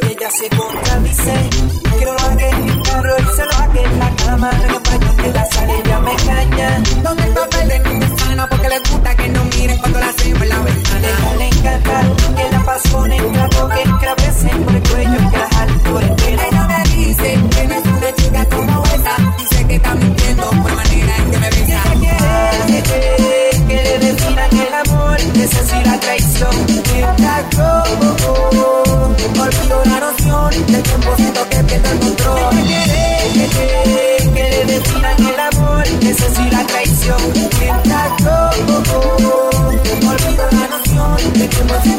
ella 0.09 0.31
se 0.31 0.49
contradice 0.49 1.49
Que 1.99 2.05
no 2.05 2.65
mi 2.65 2.83
carro 2.83 3.15
y 3.19 3.35
se 3.35 3.45
lo 3.45 3.58
haga 3.69 3.83
en 3.83 3.99
la 3.99 4.15
cama 4.15 4.51
baño 4.51 5.15
que 5.17 5.31
la 5.31 5.45
sale 5.45 5.79
ella 5.83 5.99
me 5.99 6.11
engaña 6.11 6.83
Donde 7.03 7.23
el 7.23 7.33
papel 7.33 7.67
de 7.69 7.79
mi 7.79 8.17
sana 8.17 8.47
porque 8.47 8.69
le 8.69 8.79
gusta 8.79 9.15
que 9.15 9.29
no 9.29 9.43
miren 9.45 9.77
cuando 9.79 9.99
la 9.99 10.09
hacemos 10.09 10.41
en 10.41 10.49
la 10.49 10.59
ventana. 10.59 11.07
Déjale 11.07 11.47
encantar 11.47 12.05
que 12.35 12.51
la 12.51 12.65
pasión 12.65 13.11
entra 13.11 13.49
Que 13.49 14.05
la 14.05 14.15
besen 14.15 14.63
por 14.63 14.75
el 14.75 14.83
cuello 14.89 15.31
que 15.31 15.55
jale 15.55 15.73
por 15.89 16.03
el 16.03 16.15
pelo 16.15 16.41
Ella 16.41 16.67
me 16.67 16.83
dice 16.95 17.39
que 17.51 17.67
no 17.67 17.73
es 17.75 17.85
una 17.85 18.15
chica 18.15 18.45
como 18.45 18.83
esa. 18.85 19.15
Dice 19.37 19.67
que 19.67 19.75
está 19.75 19.95
la 37.09 37.17
traición. 37.17 37.49
Mientras 37.59 38.11
yo 38.23 39.49
olvido 40.09 40.45
la 40.51 40.67
noción 40.67 41.15
del 41.33 41.49
tiempo 41.49 41.73
siento 41.73 41.73
que 41.73 41.83
pierdo 41.83 41.98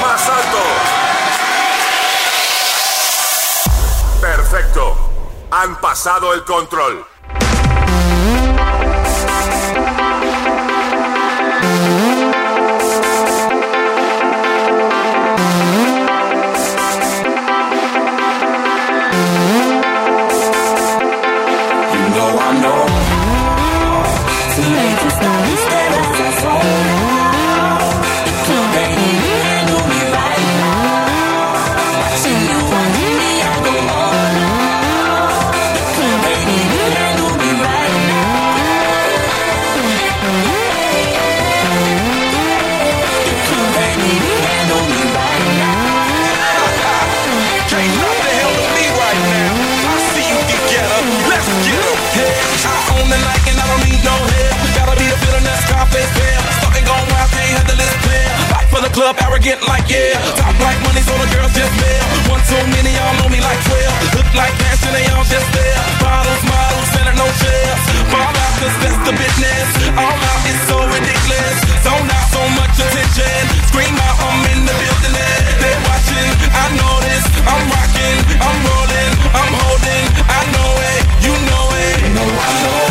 más 0.00 0.28
alto. 0.28 0.58
Perfecto. 4.20 4.96
Han 5.50 5.80
pasado 5.80 6.32
el 6.34 6.44
control. 6.44 7.09
arrogant 59.40 59.66
like 59.68 59.88
yeah. 59.88 60.20
Top 60.36 60.54
like 60.60 60.76
money, 60.84 61.00
so 61.00 61.16
the 61.16 61.28
girls 61.32 61.52
just 61.56 61.72
male. 61.80 62.04
One 62.28 62.42
too 62.44 62.60
many, 62.76 62.92
y'all 62.92 63.16
know 63.20 63.28
me 63.32 63.40
like 63.40 63.60
12. 63.64 64.16
Look 64.16 64.28
like 64.36 64.52
fashion, 64.60 64.92
they 64.92 65.06
all 65.16 65.24
just 65.24 65.48
there. 65.56 65.80
Bottles, 66.00 66.44
models, 66.44 66.90
and 67.00 67.16
no 67.16 67.26
chairs. 67.40 67.82
Fall 68.12 68.20
out, 68.20 68.52
cause 68.60 68.76
that's 68.84 69.00
the 69.08 69.14
business. 69.16 69.68
All 69.96 70.12
out 70.12 70.42
is 70.44 70.60
so 70.68 70.76
ridiculous. 70.84 71.56
So 71.80 71.92
out 71.92 72.28
so 72.28 72.42
much 72.60 72.74
attention. 72.76 73.40
Scream 73.72 73.96
out, 73.96 74.16
I'm 74.20 74.44
in 74.52 74.60
the 74.68 74.74
building. 74.76 75.16
They're 75.60 75.82
watching, 75.88 76.30
I 76.52 76.64
know 76.76 76.94
this. 77.00 77.24
I'm 77.48 77.64
rocking, 77.72 78.18
I'm 78.44 78.58
rolling, 78.68 79.12
I'm 79.32 79.52
holding. 79.56 80.04
I 80.28 80.40
know 80.52 80.70
it, 80.92 81.02
you 81.24 81.34
know 81.48 81.64
it. 81.80 81.96
No, 82.12 82.24
I 82.28 82.50
know 82.60 82.84
it. 82.84 82.89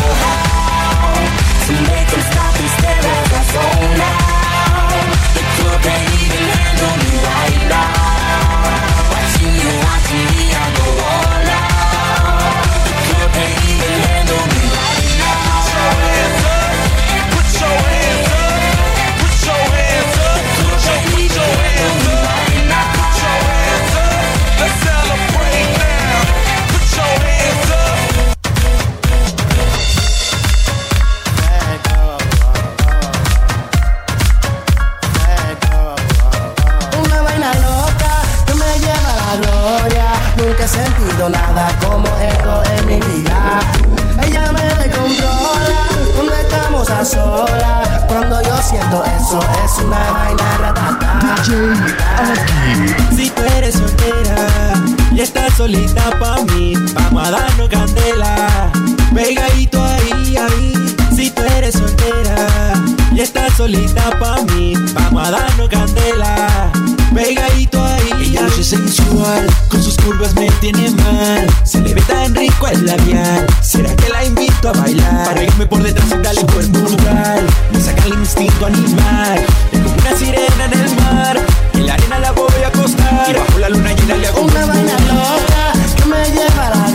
solita 63.60 64.08
pa' 64.18 64.40
mí. 64.54 64.72
Vamos 64.94 65.28
a 65.28 65.30
darnos 65.32 65.68
candela, 65.68 66.72
pegadito 67.14 67.84
ahí. 67.84 68.10
Ella 68.22 68.46
es 68.58 68.68
sensual, 68.68 69.46
con 69.68 69.82
sus 69.82 69.96
curvas 69.98 70.34
me 70.34 70.48
tiene 70.62 70.88
mal. 71.02 71.46
Se 71.64 71.78
le 71.82 71.92
ve 71.92 72.00
tan 72.02 72.34
rico 72.34 72.68
el 72.68 72.86
labial. 72.86 73.46
¿Será 73.60 73.94
que 73.96 74.08
la 74.08 74.24
invito 74.24 74.70
a 74.70 74.72
bailar? 74.72 75.24
Para 75.26 75.42
irme 75.42 75.66
por 75.66 75.82
detrás 75.82 76.08
y 76.10 76.22
darle 76.22 76.42
cuerpo 76.54 76.78
brutal. 76.78 77.46
Me 77.72 77.80
saca 77.80 78.04
el 78.04 78.14
instinto 78.14 78.64
animal. 78.64 79.44
Es 79.72 79.80
como 79.80 79.94
una 79.94 80.16
sirena 80.16 80.64
en 80.64 80.80
el 80.80 80.96
mar. 80.96 81.36
En 81.74 81.86
la 81.86 81.94
arena 81.94 82.18
la 82.18 82.32
voy 82.32 82.62
a 82.64 82.68
acostar. 82.68 83.28
Y 83.28 83.32
bajo 83.34 83.58
la 83.58 83.68
luna 83.68 83.92
llena 83.92 84.16
le 84.16 84.26
hago 84.26 84.40
una 84.40 84.64
vaina 84.64 84.96
loca 85.12 85.72
que 85.96 86.04
me 86.06 86.24
llevará 86.30 86.89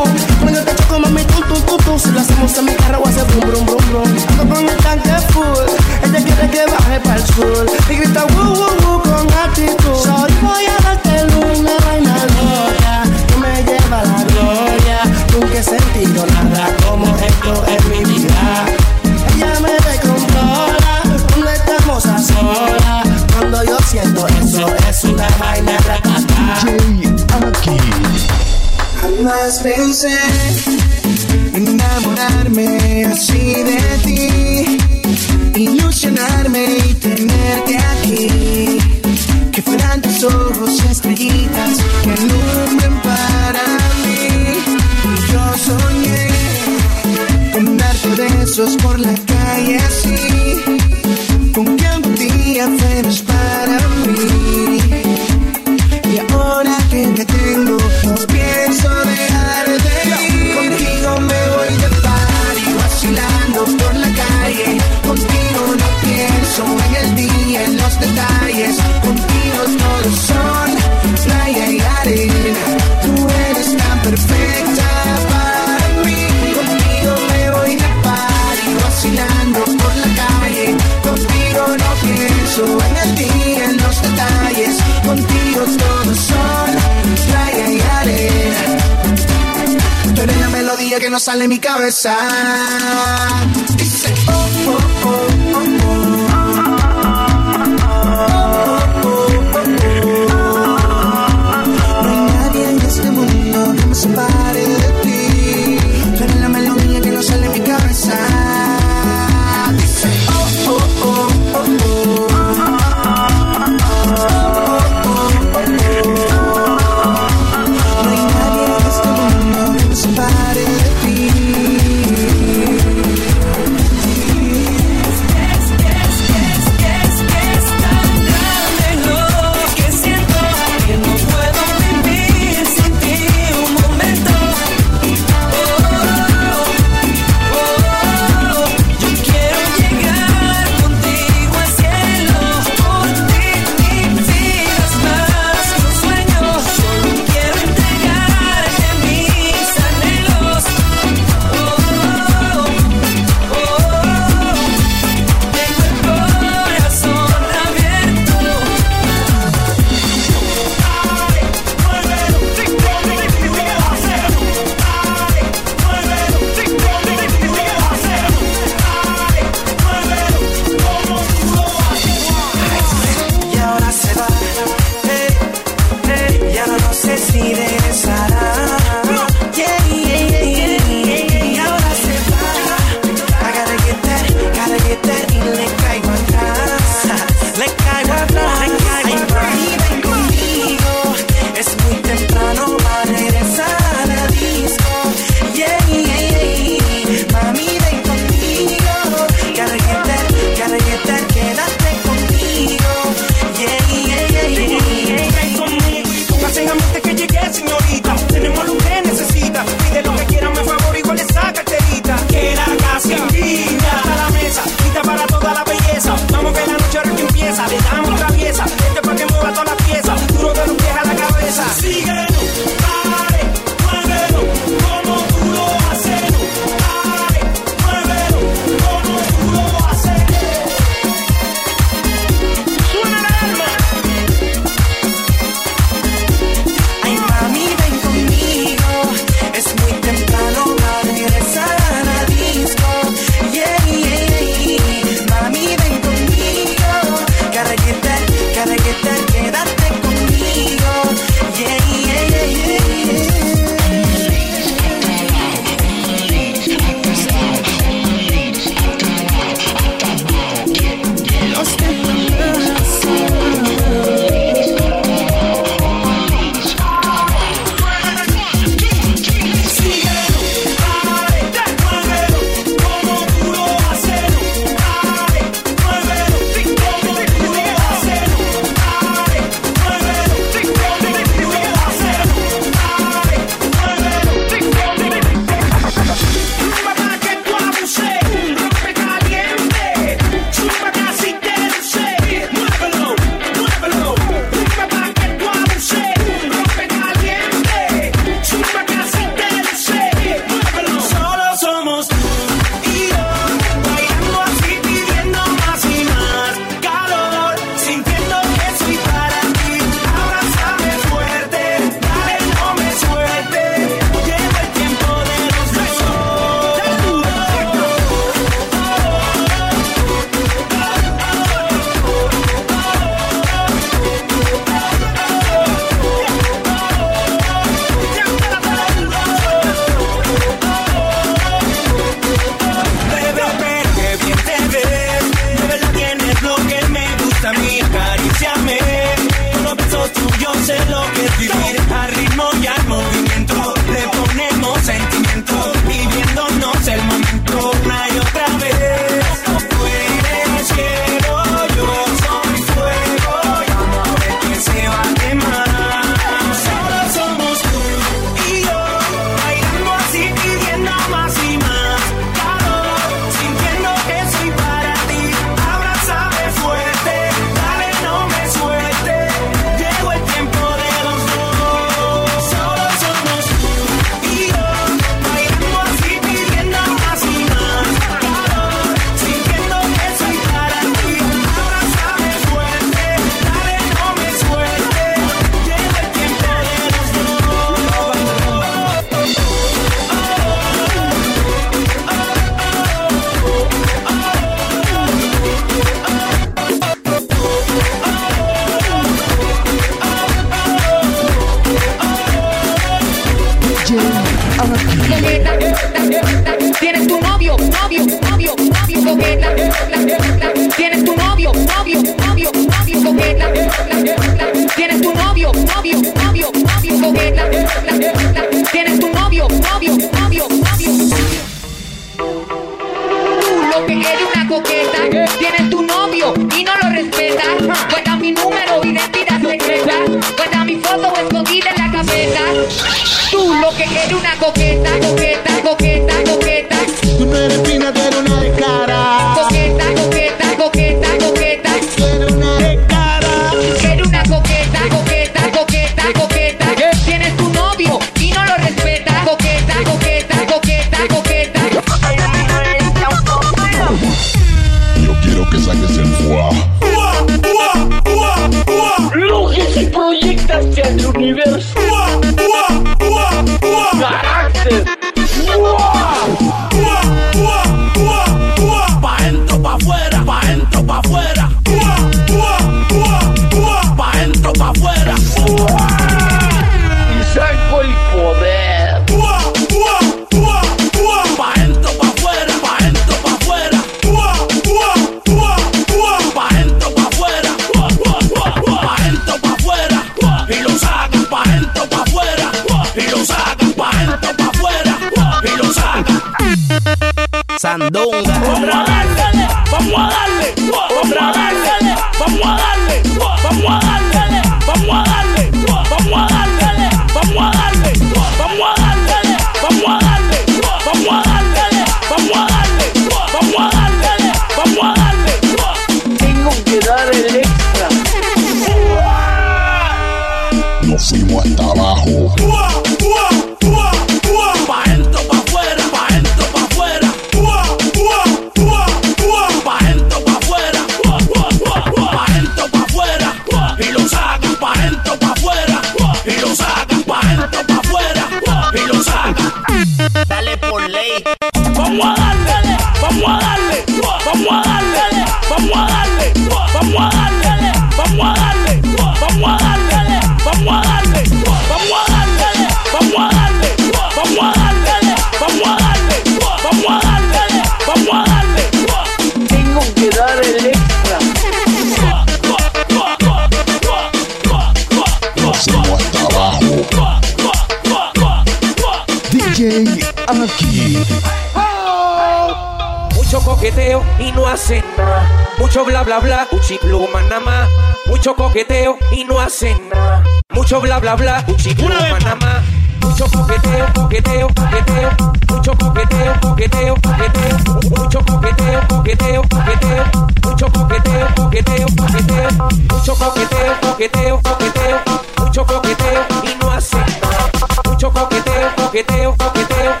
Mucho 575.71 575.85
bla 575.85 576.03
bla 576.03 576.19
bla, 576.19 576.47
uchi 576.51 576.77
pluma 576.79 577.21
nada 577.21 577.39
más. 577.39 577.69
Mucho 578.05 578.35
coqueteo 578.35 578.97
y 579.13 579.23
no 579.23 579.39
hacen 579.39 579.77
nada. 579.87 580.21
Mucho 580.49 580.81
bla 580.81 580.99
bla 580.99 581.15
bla, 581.15 581.45
uchi 581.47 581.73
pluma 581.73 582.19
nada 582.19 582.35
más. 582.35 582.61
Mucho 582.99 583.25
coqueteo, 583.31 583.87
coqueteo, 583.93 584.47
coqueteo. 584.49 585.11
Mucho 585.47 585.71
coqueteo, 585.77 586.33
coqueteo, 586.41 586.95
coqueteo. 586.95 587.57
Mucho 587.89 588.19
coqueteo, 588.19 588.81
coqueteo, 588.89 589.41
coqueteo. 589.43 590.05
Mucho 590.43 590.67
coqueteo, 590.73 591.27
coqueteo, 591.37 591.87
coqueteo. 591.95 592.49
Mucho 592.89 593.15
coqueteo, 593.15 593.81
coqueteo, 593.81 594.41
coqueteo. 594.41 595.01
Mucho 595.37 595.65
coqueteo 595.65 596.25
y 596.43 596.55
no 596.55 596.71
hacen 596.71 597.05
nada. 597.21 597.49
Mucho 597.85 598.11
coqueteo, 598.11 598.75
coqueteo, 598.75 599.35
coqueteo. 599.37 600.00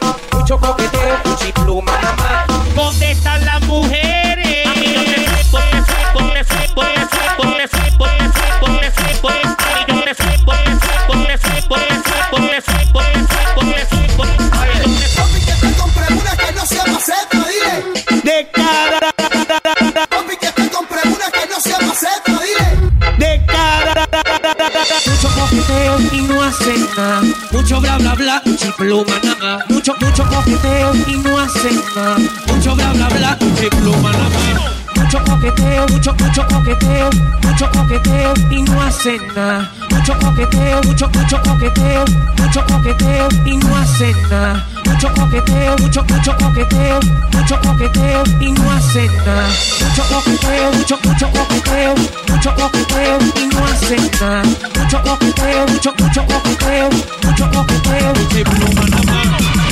Coqueteo 25.71 25.99
y 26.11 26.21
no 26.21 26.43
hacen 26.43 26.87
nada. 26.97 27.21
Mucho 27.51 27.79
bla 27.81 27.97
bla 27.97 28.15
bla, 28.15 28.41
pluma 28.77 29.13
nada. 29.23 29.59
Mucho, 29.69 29.93
mucho 29.99 30.23
coqueteo 30.27 30.93
y 31.07 31.15
no 31.17 31.39
hacen 31.39 31.81
nada. 31.95 32.17
Mucho 32.47 32.75
bla 32.75 32.93
bla 32.93 33.07
bla, 33.09 33.37
pluma 33.37 34.11
nada. 34.11 34.71
Mucho 34.95 35.23
coqueteo, 35.23 35.87
mucho, 35.87 36.13
mucho 36.13 36.47
coqueteo, 36.47 37.09
mucho 37.43 37.69
coqueteo 37.71 38.33
y 38.51 38.61
no 38.63 38.81
hacen 38.81 39.21
nada. 39.35 39.71
Mucho 39.89 40.17
coqueteo, 40.19 40.81
mucho, 40.83 41.09
mucho 41.09 41.41
coqueteo, 41.41 42.05
mucho 42.37 42.65
coqueteo 42.65 43.29
y 43.45 43.57
no 43.57 43.75
hacen 43.77 44.15
nada. 44.29 44.65
Mucho 45.01 45.15
coqueteo, 45.15 45.75
mucho, 45.79 46.03
mucho 46.03 46.37
coqueteo, 46.37 46.99
mucho 47.33 47.59
coqueteo 47.59 48.23
y 48.39 48.51
no 48.51 48.71
hacen 48.71 49.09
nada. 49.25 49.47
Mucho 49.81 50.03
coqueteo, 50.03 50.71
mucho, 50.73 50.99
mucho 51.03 51.31
coqueteo, 51.31 51.95
mucho 52.27 52.55
coqueteo 52.55 53.17
y 53.35 53.47
no 53.47 53.65
hacen 53.65 54.11
nada. 54.21 54.43
Mucho 54.77 55.01
coqueteo, 55.01 55.65
mucho, 55.69 55.93
mucho 55.97 56.21
coqueteo, 56.27 56.89
mucho 57.23 57.49
coqueteo. 57.49 58.13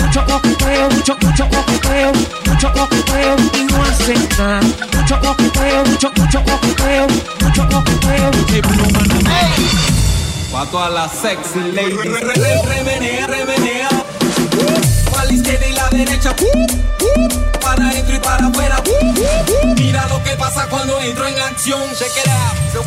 Mucho 0.02 0.26
coqueteo, 0.26 0.90
mucho, 0.90 1.16
mucho 1.22 1.48
coqueteo, 1.48 2.12
mucho 2.48 2.74
coqueteo 2.74 3.36
y 3.54 3.64
no 3.66 3.84
hacen 3.84 4.30
nada. 4.36 4.62
Mucho 4.98 5.20
coqueteo, 5.22 5.86
mucho, 5.86 6.12
mucho 6.16 6.44
coqueteo, 6.44 7.08
mucho 7.40 7.70
coqueteo. 7.70 8.32
Pa' 10.52 10.66
todas 10.66 10.92
las 10.92 11.12
sexy 11.12 11.72
ladies. 11.72 12.20
Remenea, 12.66 13.28
remenea. 13.28 14.09
Izquierda 15.50 15.68
y 15.68 15.74
la 15.74 15.90
derecha. 15.90 16.36
Para 17.60 17.90
adentro 17.90 18.16
y 18.16 18.20
para 18.20 18.48
afuera. 18.48 18.84
Mira 19.78 20.08
lo 20.08 20.24
que 20.24 20.36
pasa 20.36 20.68
cuando 20.70 21.00
entro 21.02 21.28
en 21.28 21.40
acción. 21.40 21.82
Check 21.98 22.16
it 22.18 22.28
out. 22.28 22.86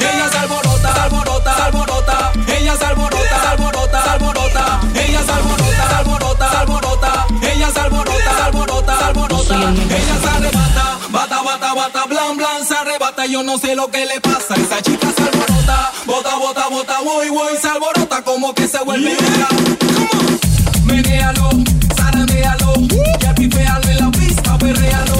Ella 0.00 0.28
se 0.30 0.36
alborota, 0.36 0.94
se 0.94 1.00
alborota, 1.00 1.56
se 1.56 1.62
alborota. 1.62 2.32
Ella 2.46 2.76
se 2.76 2.84
alborota, 2.84 3.40
se 3.40 3.48
alborota, 3.48 4.02
se 4.02 4.10
alborota. 4.10 4.80
Ella 4.94 5.22
se 5.22 5.32
alborota, 5.32 5.88
se 5.88 5.94
alborota, 5.94 6.50
se 6.50 6.56
alborota. 6.58 7.26
Ella 7.42 7.70
se 7.70 7.80
alborota, 7.80 8.36
se 8.36 8.42
alborota, 8.42 8.98
se 8.98 9.04
alborota. 9.04 9.56
Ella 9.56 10.16
se 10.20 10.28
arrebata, 10.28 10.98
bata, 11.08 11.42
bata, 11.42 11.74
bata, 11.74 12.04
blan, 12.06 12.36
blan, 12.36 12.66
se 12.66 12.74
arrebata. 12.74 13.24
Yo 13.24 13.42
no 13.42 13.56
sé 13.56 13.74
lo 13.74 13.90
que 13.90 14.04
le 14.04 14.20
pasa. 14.20 14.56
Esa 14.56 14.82
chica 14.82 15.08
se 15.16 15.22
alborota, 15.22 15.90
bota, 16.04 16.36
bota, 16.36 16.68
bota, 16.68 17.00
voy, 17.02 17.30
voy, 17.30 17.56
se 17.56 17.68
alborota 17.68 18.22
como 18.24 18.54
que 18.54 18.68
se 18.68 18.84
vuelve 18.84 19.14
loca. 19.14 19.48
Come 19.94 20.34
on 20.34 20.49
menealo, 20.90 21.50
zarandealo, 21.96 22.74
ya 23.20 23.34
pipealo 23.34 23.88
en 23.88 23.98
la 23.98 24.10
pista, 24.10 24.58
perrealo, 24.58 25.16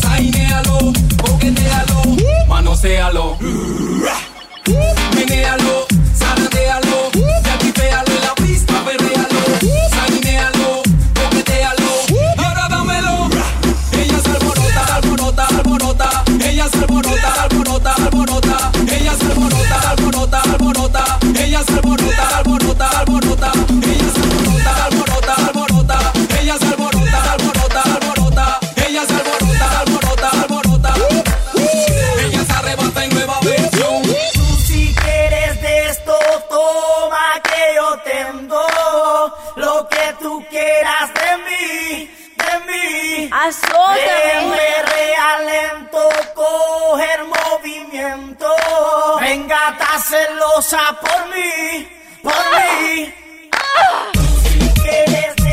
sainealo, 0.00 0.92
coquetealo, 1.22 2.02
manosealo. 2.48 3.36
Menealo, 5.14 5.86
zarandealo, 6.16 7.10
ya 7.44 7.58
pipealo 7.58 8.12
en 8.12 8.20
la 8.22 8.34
pista, 8.34 8.74
perrealo, 8.84 9.40
sainealo, 9.90 10.82
coquetealo, 11.14 11.90
y 12.08 12.44
ahora 12.44 12.68
dámelo. 12.68 13.28
Ella 13.92 14.18
se 14.20 14.30
alborota, 14.30 14.94
alborota, 14.96 15.46
alborota, 15.46 16.24
ella 16.40 16.68
se 16.68 16.78
alborota, 16.78 17.42
alborota, 17.42 17.94
alborota. 17.94 18.73
tú 40.24 40.42
quieras 40.48 41.12
de 41.12 41.36
mí, 41.44 42.10
de 42.42 42.52
mí. 42.72 43.28
Realento, 44.96 46.00
coge 46.34 47.08
el 47.18 47.24
movimiento. 47.36 48.48
Venga, 49.20 49.58
está 49.72 49.98
celosa 49.98 50.98
por 50.98 51.26
mí, 51.28 51.86
por 52.22 52.42
mí. 52.54 53.14
Si 54.42 55.43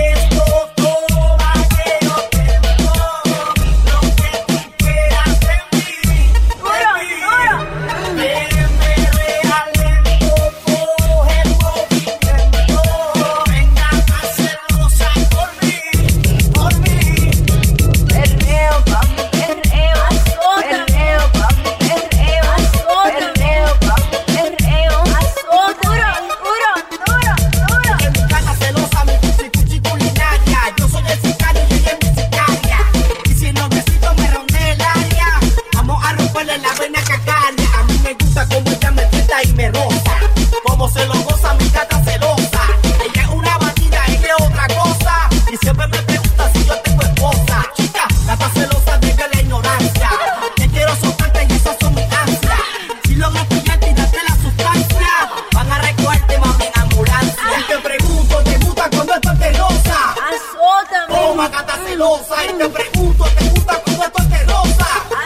celosa 62.02 62.46
y 62.46 62.54
te 62.58 62.70
pregunto, 62.70 63.24
¿te 63.38 63.50
gusta 63.50 63.82
cómo 63.84 64.04
tú 64.10 64.30
te? 64.30 64.36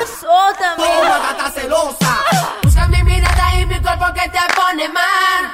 Azótame. 0.04 0.84
Toma, 0.84 1.20
gata 1.20 1.52
celosa. 1.52 2.20
Busca 2.64 2.88
mi 2.88 3.04
mirada 3.04 3.60
y 3.60 3.66
mi 3.66 3.80
cuerpo 3.80 4.06
que 4.14 4.30
te 4.30 4.40
pone 4.54 4.90
mal. 4.90 5.52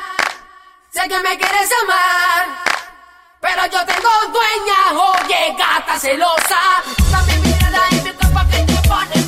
Sé 0.89 1.01
que 1.07 1.19
me 1.19 1.37
quieres 1.37 1.69
amar, 1.83 2.47
pero 3.39 3.65
yo 3.67 3.85
tengo 3.85 4.09
dueña, 4.33 5.01
oye, 5.13 5.55
gata 5.57 5.99
celosa. 5.99 6.59
Busca 6.97 7.21
mi 7.21 7.35
mirada 7.37 7.81
y 7.91 7.95
mi 8.01 8.11
cuerpo 8.13 8.39
que 8.49 8.57
te 8.63 8.89
pone 8.89 9.15
mal. 9.15 9.20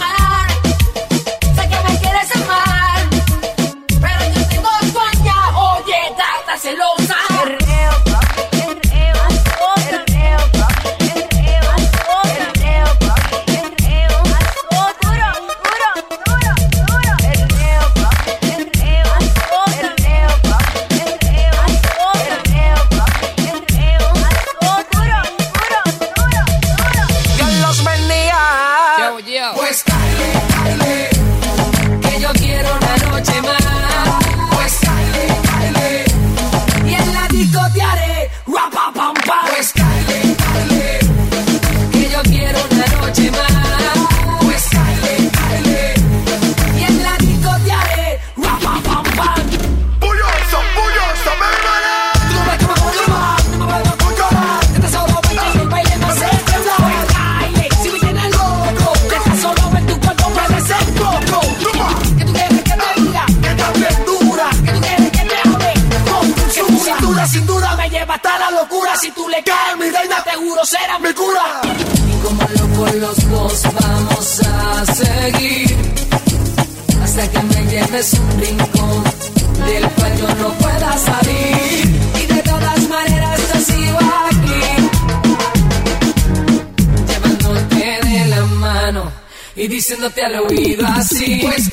Party. 91.24 91.73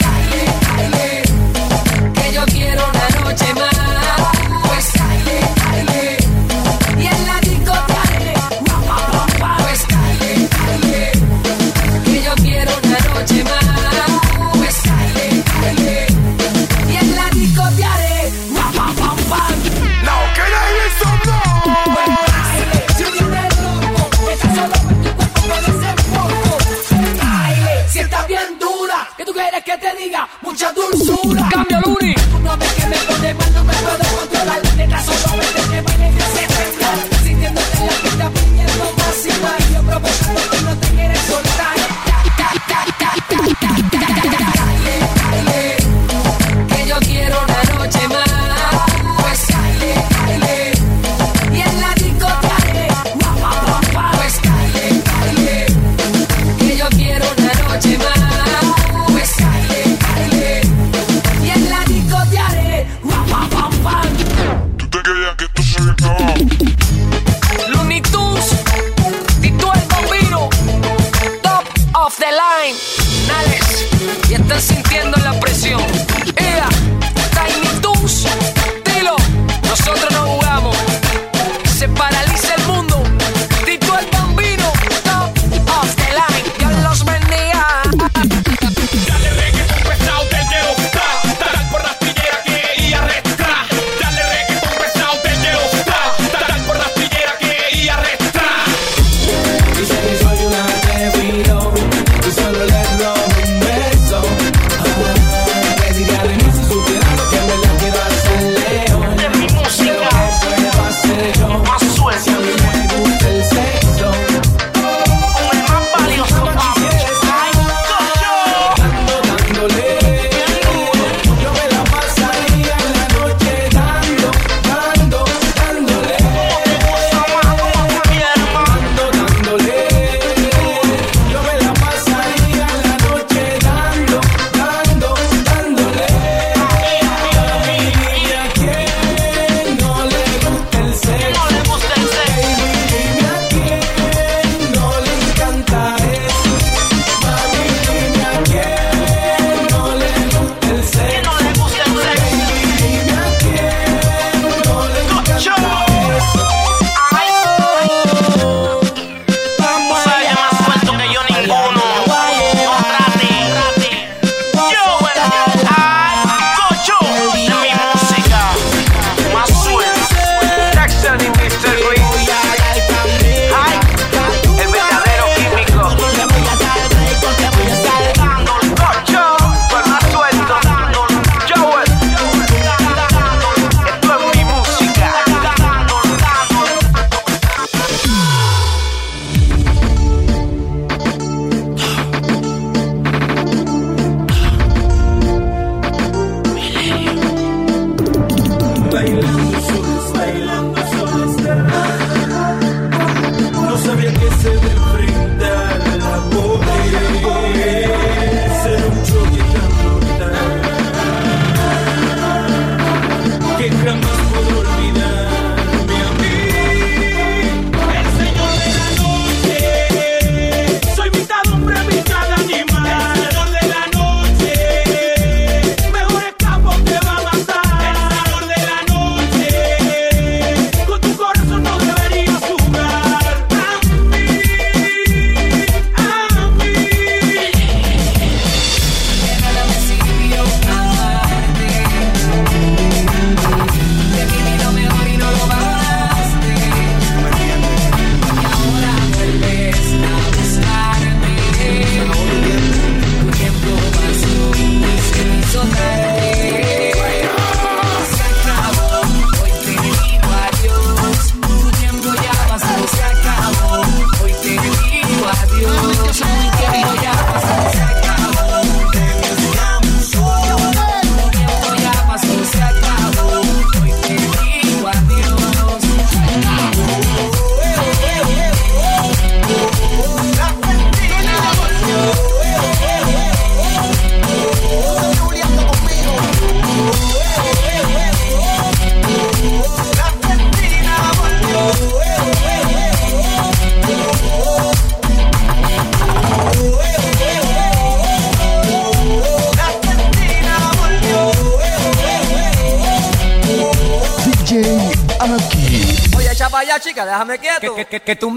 que, 307.90 308.00
que 308.00 308.16
tú 308.16 308.29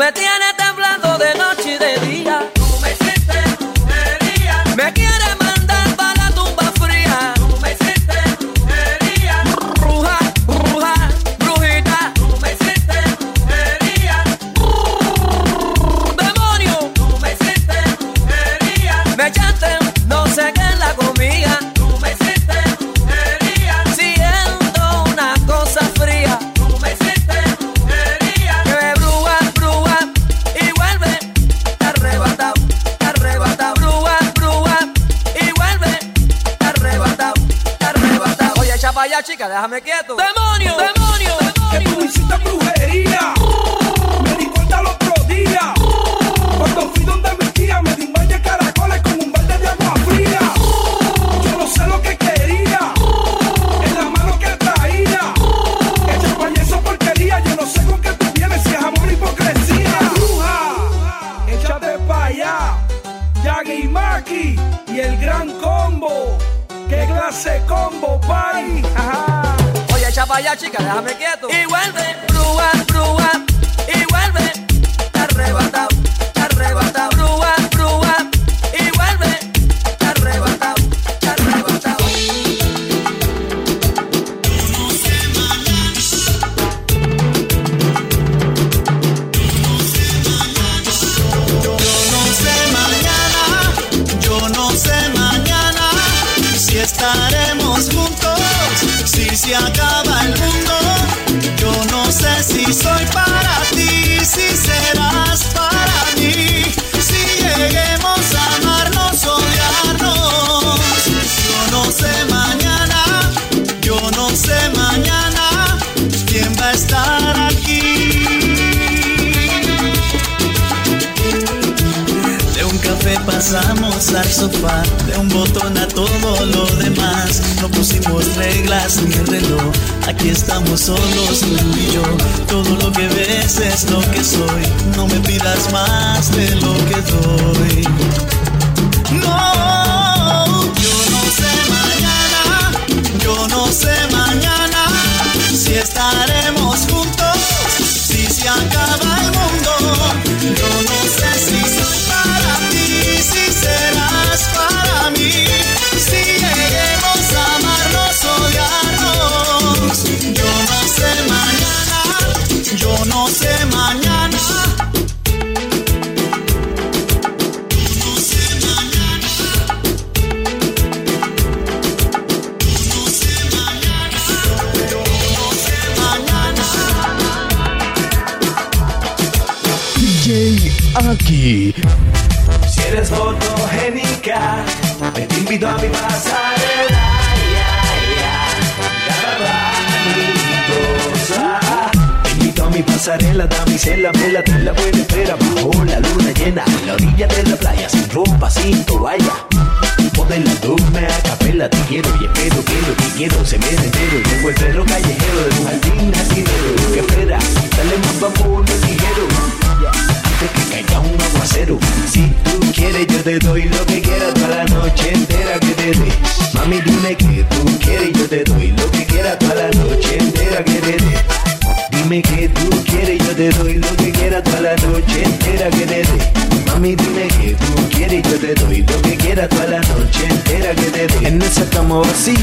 Dime 222.14 222.22
que 222.22 222.48
tú 222.50 222.70
quieres, 222.84 223.18
yo 223.26 223.36
te 223.36 223.50
doy 223.50 223.74
lo 223.74 223.88
que 223.96 224.12
quieras 224.12 224.44
toda 224.44 224.62
la 224.62 224.76
noche 224.76 225.24
entera 225.24 225.68
que 225.72 225.84
te 225.84 226.04
dé. 226.04 226.32
Mami, 226.68 226.96
dime 226.96 227.28
que 227.28 227.56
tú 227.56 227.90
quieres, 227.90 228.22
yo 228.30 228.38
te 228.38 228.54
doy 228.54 228.82
lo 228.82 229.02
que 229.02 229.18
quieras 229.18 229.50
toda 229.50 229.66
la 229.66 229.80
noche 229.80 230.28
entera 230.30 230.76
que 230.76 230.92
te 230.92 231.08
dé. 231.08 231.28
En 231.28 231.42
esa 231.42 231.68
cama 231.72 232.02
vacía, 232.02 232.38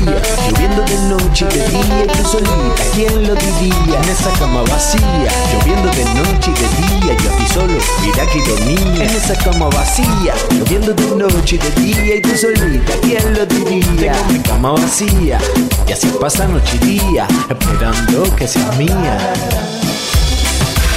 lloviendo 0.50 0.82
de 0.82 0.98
noche 1.08 1.46
y 1.48 1.56
de 1.56 1.68
día, 1.68 2.04
y 2.04 2.08
tú 2.08 2.28
solita, 2.28 2.82
¿quién 2.96 3.28
lo 3.28 3.34
diría? 3.36 4.00
En 4.02 4.08
esa 4.08 4.30
cama 4.40 4.62
vacía, 4.62 5.30
lloviendo 5.52 5.88
de 5.90 6.04
noche 6.18 6.50
y 6.50 6.54
de 6.58 6.68
día, 7.06 7.16
yo 7.22 7.30
a 7.30 7.48
solo, 7.54 7.78
mira 8.02 8.26
que 8.26 8.50
dormía. 8.50 9.04
En 9.04 9.10
esa 9.10 9.34
cama 9.36 9.66
vacía, 9.68 10.34
lloviendo 10.50 10.92
de 10.94 11.06
noche 11.14 11.54
y 11.54 11.58
de 11.58 11.70
día, 11.80 12.16
y 12.16 12.20
tú 12.22 12.36
solita, 12.36 12.92
¿quién 13.02 13.34
lo 13.34 13.46
diría? 13.46 14.12
Tengo 14.14 14.32
mi 14.32 14.38
cama 14.40 14.72
vacía, 14.72 15.38
y 15.86 15.92
así 15.92 16.08
pasa 16.20 16.48
noche 16.48 16.76
y 16.82 16.98
día, 16.98 17.28
esperando 17.48 18.34
que 18.34 18.48
seas 18.48 18.76
mía. 18.76 19.32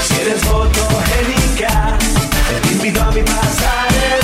Si 0.07 0.22
eres 0.22 0.41
fotogénica, 0.44 1.98
te 2.61 2.72
invito 2.72 3.02
a 3.02 3.11
mi 3.11 3.23
pasarela. 3.23 4.23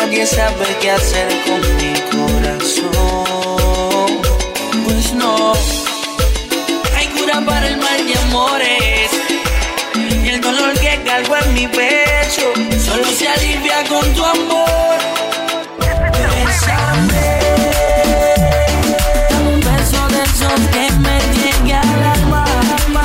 nadie 0.00 0.26
sabe 0.26 0.66
qué 0.80 0.90
hacer 0.90 1.28
con 1.46 1.60
mi 1.78 1.92
corazón. 2.14 2.86
Pues 4.84 5.12
no, 5.12 5.52
hay 6.96 7.06
cura 7.16 7.40
para 7.44 7.66
el 7.66 7.76
mal 7.76 8.00
de 8.06 8.14
amores. 8.24 9.10
Y 10.24 10.28
el 10.28 10.40
dolor 10.40 10.72
que 10.80 11.02
cargo 11.04 11.36
en 11.44 11.54
mi 11.54 11.66
pecho 11.66 12.46
solo 12.86 13.04
se 13.18 13.28
alivia 13.28 13.84
con 13.88 14.06
tu 14.14 14.24
amor. 14.24 14.98
Bésame. 16.34 17.26
Dame 19.30 19.48
un 19.54 19.60
beso 19.60 20.00
de 20.14 20.20
esos 20.30 20.60
que 20.74 20.84
me 21.04 21.16
llegue 21.40 21.74
al 21.74 22.02
alma, 22.16 22.44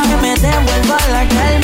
que 0.10 0.16
me 0.24 0.34
devuelva 0.36 0.98
la 1.12 1.24
calma. 1.28 1.55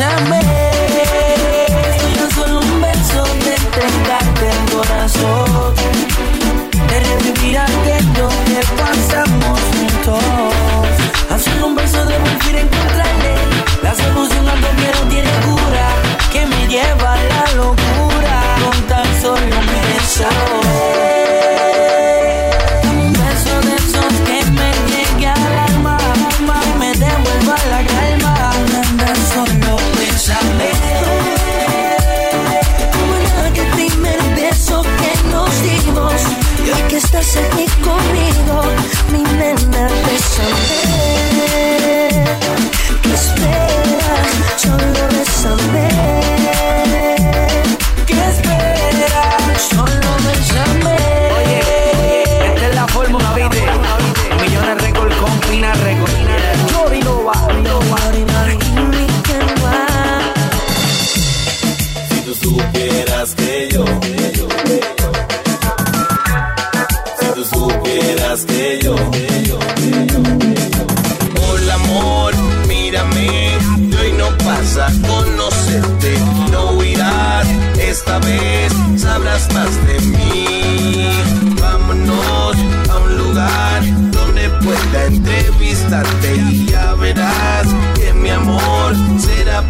time. 0.00 0.49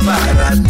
para 0.04 0.69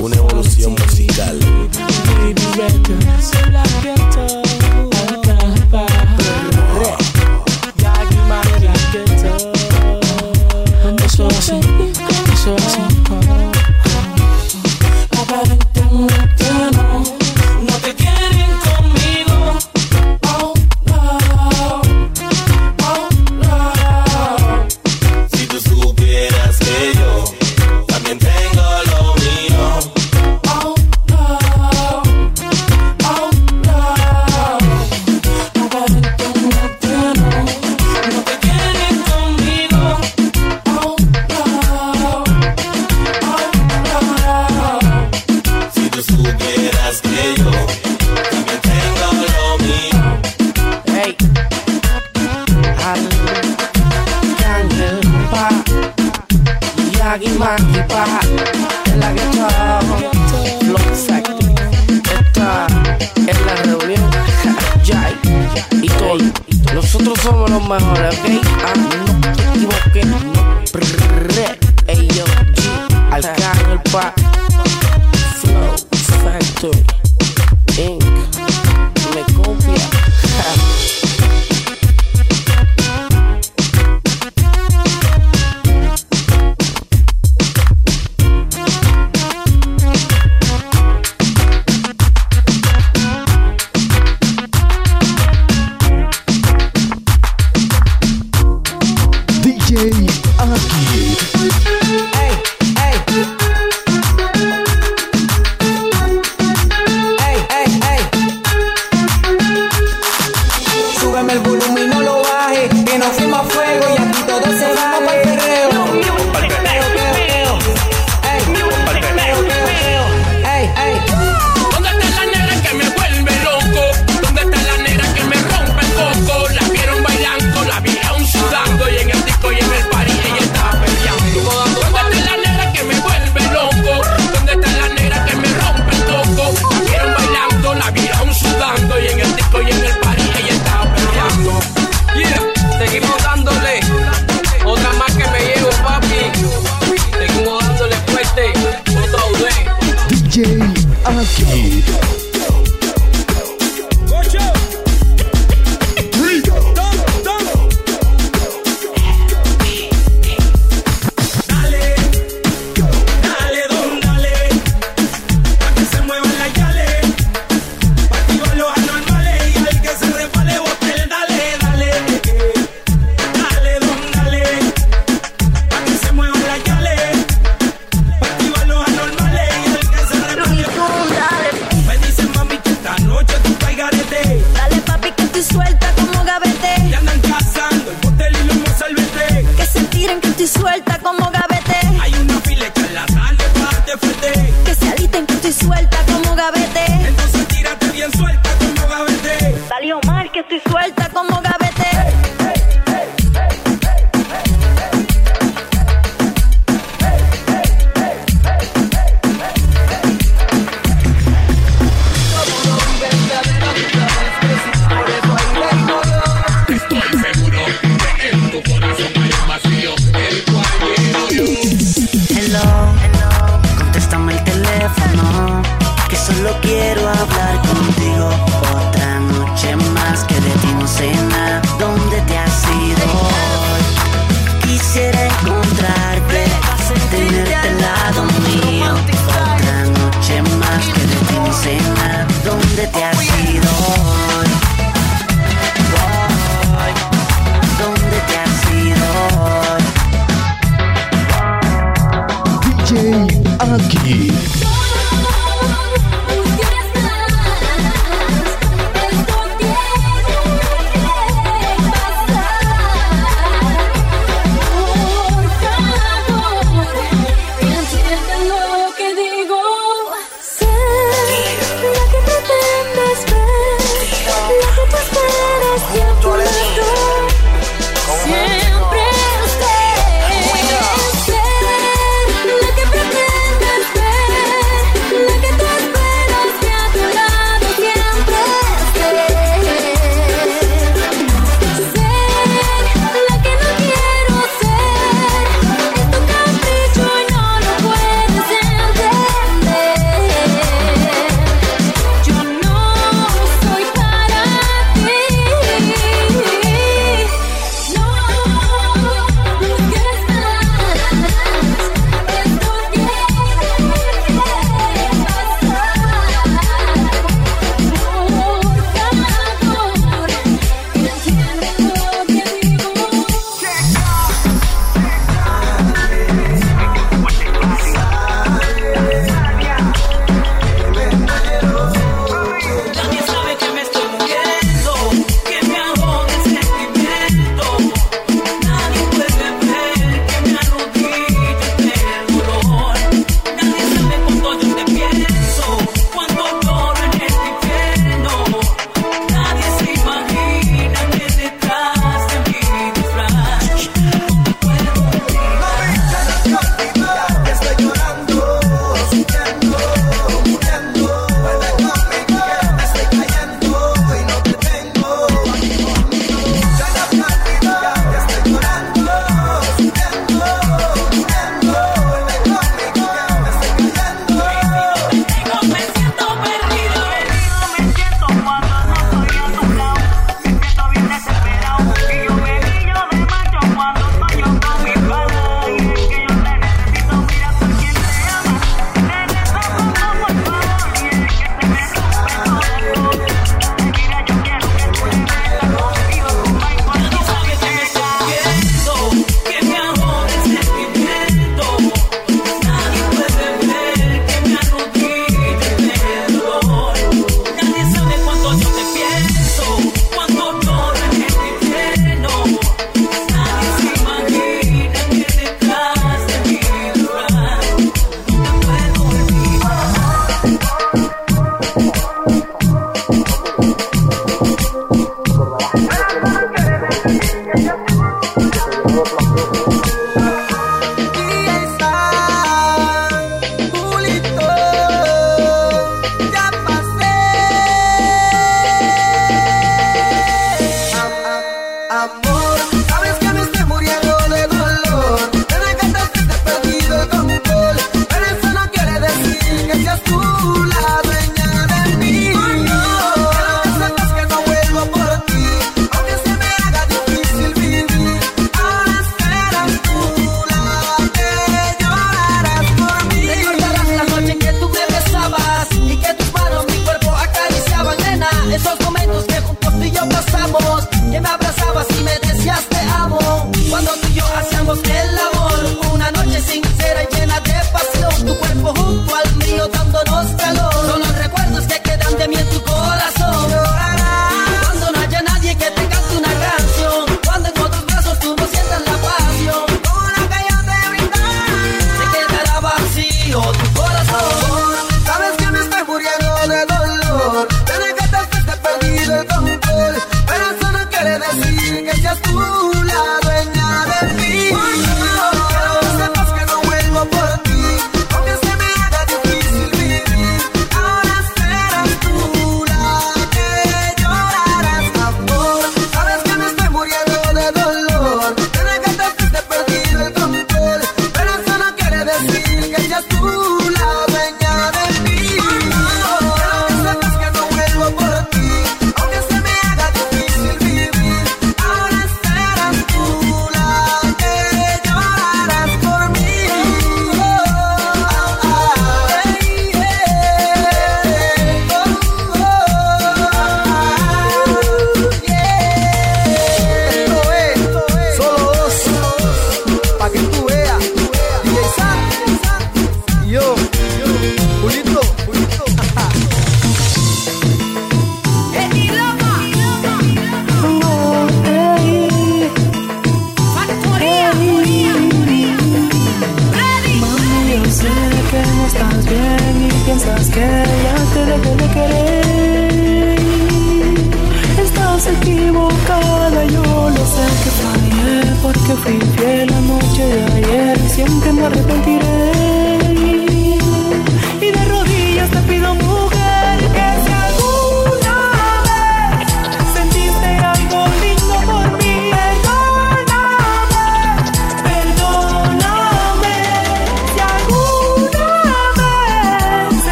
una 0.00 0.16
evolución 0.16 0.74
musical. 0.74 1.38